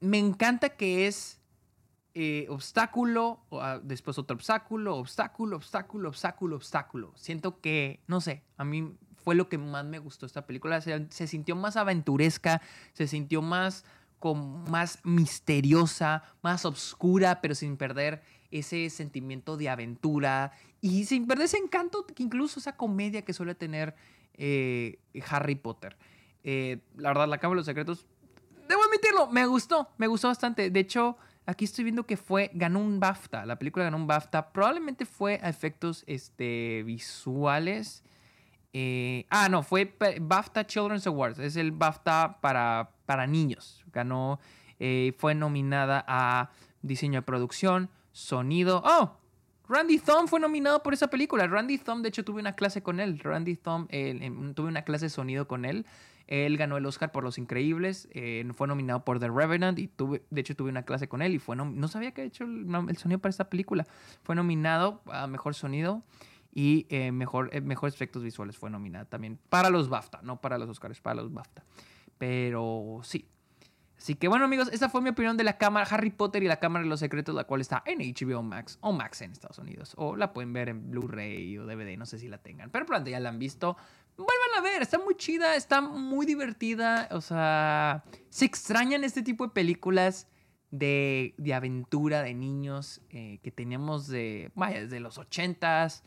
me 0.00 0.18
encanta 0.18 0.70
que 0.70 1.06
es 1.06 1.40
eh, 2.14 2.46
obstáculo, 2.48 3.40
ah, 3.52 3.78
después 3.82 4.18
otro 4.18 4.36
obstáculo, 4.36 4.96
obstáculo, 4.96 5.56
obstáculo, 5.56 6.08
obstáculo, 6.08 6.56
obstáculo. 6.56 7.12
Siento 7.14 7.60
que, 7.60 8.00
no 8.06 8.22
sé, 8.22 8.42
a 8.56 8.64
mí 8.64 8.96
fue 9.26 9.34
lo 9.34 9.48
que 9.48 9.58
más 9.58 9.84
me 9.84 9.98
gustó 9.98 10.24
esta 10.24 10.46
película. 10.46 10.80
Se, 10.80 11.26
sintió 11.26 11.56
más 11.56 11.76
aventuresca, 11.76 12.62
se 12.92 13.08
sintió 13.08 13.42
más, 13.42 13.84
con, 14.20 14.70
más 14.70 15.00
misteriosa, 15.02 16.22
más 16.42 16.64
oscura, 16.64 17.40
pero 17.40 17.56
sin 17.56 17.76
perder 17.76 18.22
ese 18.52 18.88
sentimiento 18.88 19.56
de 19.56 19.68
aventura 19.68 20.52
y 20.80 21.06
sin 21.06 21.26
perder 21.26 21.46
ese 21.46 21.56
encanto, 21.58 22.06
que 22.06 22.22
incluso 22.22 22.60
esa 22.60 22.76
comedia 22.76 23.22
que 23.22 23.32
suele 23.32 23.56
tener 23.56 23.96
eh, 24.34 25.00
Harry 25.28 25.56
Potter. 25.56 25.96
Eh, 26.44 26.78
la 26.96 27.08
verdad, 27.08 27.26
La 27.26 27.38
Cámara 27.38 27.56
de 27.56 27.60
los 27.62 27.66
Secretos, 27.66 28.06
debo 28.68 28.84
admitirlo, 28.84 29.26
me 29.26 29.44
gustó, 29.46 29.88
me 29.98 30.06
gustó 30.06 30.28
bastante. 30.28 30.70
De 30.70 30.78
hecho, 30.78 31.16
aquí 31.46 31.64
estoy 31.64 31.82
viendo 31.82 32.06
que 32.06 32.16
fue, 32.16 32.52
ganó 32.54 32.78
un 32.78 33.00
BAFTA, 33.00 33.44
la 33.44 33.58
película 33.58 33.86
ganó 33.86 33.96
un 33.96 34.06
BAFTA, 34.06 34.52
probablemente 34.52 35.04
fue 35.04 35.40
a 35.42 35.48
efectos 35.48 36.04
este, 36.06 36.84
visuales. 36.84 38.04
Eh, 38.78 39.24
ah, 39.30 39.48
no, 39.48 39.62
fue 39.62 39.96
BAFTA 40.20 40.66
Children's 40.66 41.06
Awards, 41.06 41.38
es 41.38 41.56
el 41.56 41.72
BAFTA 41.72 42.38
para, 42.42 42.90
para 43.06 43.26
niños. 43.26 43.82
Ganó, 43.90 44.38
fue 45.16 45.34
nominada 45.34 46.04
a 46.06 46.50
diseño 46.82 47.20
de 47.20 47.22
producción, 47.22 47.88
sonido. 48.12 48.82
¡Oh! 48.84 49.16
Randy 49.68 49.98
Thumb 49.98 50.28
fue 50.28 50.38
nominado 50.38 50.82
por 50.82 50.94
esa 50.94 51.08
película. 51.08 51.46
Randy 51.46 51.78
Thumb, 51.78 52.02
de 52.02 52.08
hecho, 52.08 52.24
tuve 52.24 52.40
una 52.40 52.52
clase 52.52 52.82
con 52.82 53.00
él. 53.00 53.18
Randy 53.18 53.56
Thumb, 53.56 53.88
tuve 54.54 54.68
una 54.68 54.82
clase 54.82 55.06
de 55.06 55.10
sonido 55.10 55.48
con 55.48 55.64
él. 55.64 55.86
Él 56.28 56.56
ganó 56.56 56.76
el 56.76 56.86
Oscar 56.86 57.12
por 57.12 57.24
Los 57.24 57.38
Increíbles. 57.38 58.08
Eh, 58.12 58.44
fue 58.54 58.68
nominado 58.68 59.04
por 59.04 59.18
The 59.18 59.28
Revenant. 59.28 59.78
Y 59.78 59.88
tuve, 59.88 60.22
de 60.30 60.40
hecho, 60.40 60.54
tuve 60.54 60.70
una 60.70 60.84
clase 60.84 61.08
con 61.08 61.22
él. 61.22 61.34
Y 61.34 61.38
fue 61.38 61.56
no 61.56 61.88
sabía 61.88 62.12
que 62.12 62.22
había 62.22 62.28
hecho 62.28 62.44
el, 62.44 62.96
sonido 62.96 63.18
para 63.20 63.30
esta 63.30 63.48
película. 63.48 63.86
Fue 64.22 64.34
nominado 64.34 65.02
a 65.06 65.26
Mejor 65.26 65.54
Sonido 65.54 66.02
y 66.58 66.86
eh, 66.88 67.12
mejor, 67.12 67.50
eh, 67.52 67.60
Mejores 67.60 67.94
Efectos 67.94 68.22
Visuales. 68.22 68.56
Fue 68.56 68.70
nominada 68.70 69.04
también 69.04 69.38
para 69.50 69.68
los 69.68 69.90
BAFTA. 69.90 70.22
No 70.22 70.40
para 70.40 70.56
los 70.56 70.70
Oscars, 70.70 71.02
para 71.02 71.16
los 71.16 71.30
BAFTA. 71.30 71.62
Pero 72.16 73.00
sí, 73.02 73.28
Así 73.98 74.14
que 74.14 74.28
bueno 74.28 74.44
amigos, 74.44 74.70
esta 74.72 74.88
fue 74.88 75.02
mi 75.02 75.10
opinión 75.10 75.36
de 75.36 75.44
la 75.44 75.58
cámara 75.58 75.86
Harry 75.90 76.10
Potter 76.10 76.42
y 76.42 76.46
la 76.46 76.58
Cámara 76.58 76.82
de 76.82 76.88
los 76.88 77.00
Secretos, 77.00 77.34
la 77.34 77.44
cual 77.44 77.60
está 77.60 77.82
en 77.86 77.98
HBO 77.98 78.42
Max 78.42 78.78
o 78.80 78.92
Max 78.92 79.20
en 79.20 79.32
Estados 79.32 79.58
Unidos. 79.58 79.94
O 79.96 80.16
la 80.16 80.32
pueden 80.32 80.52
ver 80.54 80.70
en 80.70 80.90
Blu-ray 80.90 81.58
o 81.58 81.66
DVD, 81.66 81.96
no 81.98 82.06
sé 82.06 82.18
si 82.18 82.28
la 82.28 82.38
tengan. 82.38 82.70
Pero 82.70 82.86
pronto 82.86 83.10
ya 83.10 83.20
la 83.20 83.28
han 83.28 83.38
visto. 83.38 83.76
Vuelvan 84.16 84.58
a 84.58 84.60
ver, 84.62 84.80
está 84.80 84.98
muy 84.98 85.14
chida, 85.14 85.56
está 85.56 85.82
muy 85.82 86.24
divertida. 86.24 87.08
O 87.10 87.20
sea, 87.20 88.04
se 88.30 88.46
extrañan 88.46 89.04
este 89.04 89.22
tipo 89.22 89.46
de 89.46 89.52
películas 89.52 90.26
de, 90.70 91.34
de 91.36 91.54
aventura 91.54 92.22
de 92.22 92.34
niños 92.34 93.02
eh, 93.10 93.40
que 93.42 93.50
teníamos 93.50 94.08
de, 94.08 94.52
vaya, 94.54 94.80
desde 94.80 95.00
los 95.00 95.18
ochentas. 95.18 96.02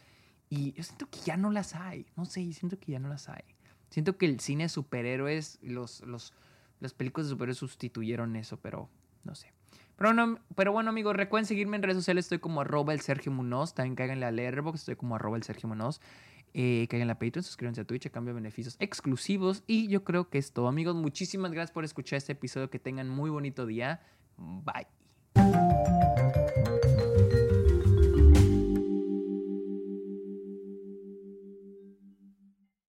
Y 0.49 0.73
yo 0.73 0.83
siento 0.83 1.09
que 1.09 1.19
ya 1.19 1.38
no 1.38 1.51
las 1.51 1.75
hay. 1.75 2.07
No 2.15 2.25
sé, 2.25 2.51
siento 2.53 2.79
que 2.79 2.91
ya 2.91 2.99
no 2.99 3.09
las 3.09 3.29
hay. 3.29 3.43
Siento 3.89 4.17
que 4.17 4.25
el 4.25 4.39
cine 4.39 4.63
de 4.63 4.69
superhéroes, 4.69 5.59
los... 5.62 6.01
los 6.01 6.33
las 6.79 6.93
películas 6.93 7.27
de 7.27 7.31
superhéroes 7.31 7.57
sustituyeron 7.57 8.35
eso, 8.35 8.57
pero 8.57 8.89
no 9.23 9.35
sé. 9.35 9.51
Pero, 9.97 10.13
no, 10.13 10.39
pero 10.55 10.71
bueno, 10.71 10.89
amigos, 10.89 11.15
recuerden 11.15 11.45
seguirme 11.45 11.75
en 11.75 11.83
redes 11.83 11.97
sociales. 11.97 12.25
Estoy 12.25 12.39
como 12.39 12.62
arroba 12.62 12.93
el 12.93 13.01
Sergio 13.01 13.31
Munoz. 13.33 13.73
También 13.73 13.95
cáiganle 13.95 14.25
a 14.25 14.31
Letterboxd. 14.31 14.79
Estoy 14.79 14.95
como 14.95 15.15
arroba 15.15 15.35
el 15.35 15.43
Sergio 15.43 15.67
Munoz. 15.67 15.99
Eh, 16.53 16.88
caigan 16.89 17.09
a 17.09 17.15
Patreon, 17.15 17.43
suscríbanse 17.43 17.81
a 17.81 17.83
Twitch 17.83 18.07
a 18.07 18.09
cambio 18.09 18.33
de 18.33 18.39
beneficios 18.39 18.77
exclusivos. 18.79 19.63
Y 19.67 19.88
yo 19.89 20.05
creo 20.05 20.29
que 20.29 20.38
es 20.38 20.53
todo, 20.53 20.69
amigos. 20.69 20.95
Muchísimas 20.95 21.51
gracias 21.51 21.71
por 21.71 21.83
escuchar 21.83 22.17
este 22.17 22.31
episodio. 22.31 22.69
Que 22.69 22.79
tengan 22.79 23.09
muy 23.09 23.29
bonito 23.29 23.65
día. 23.65 24.01
Bye. 24.38 24.88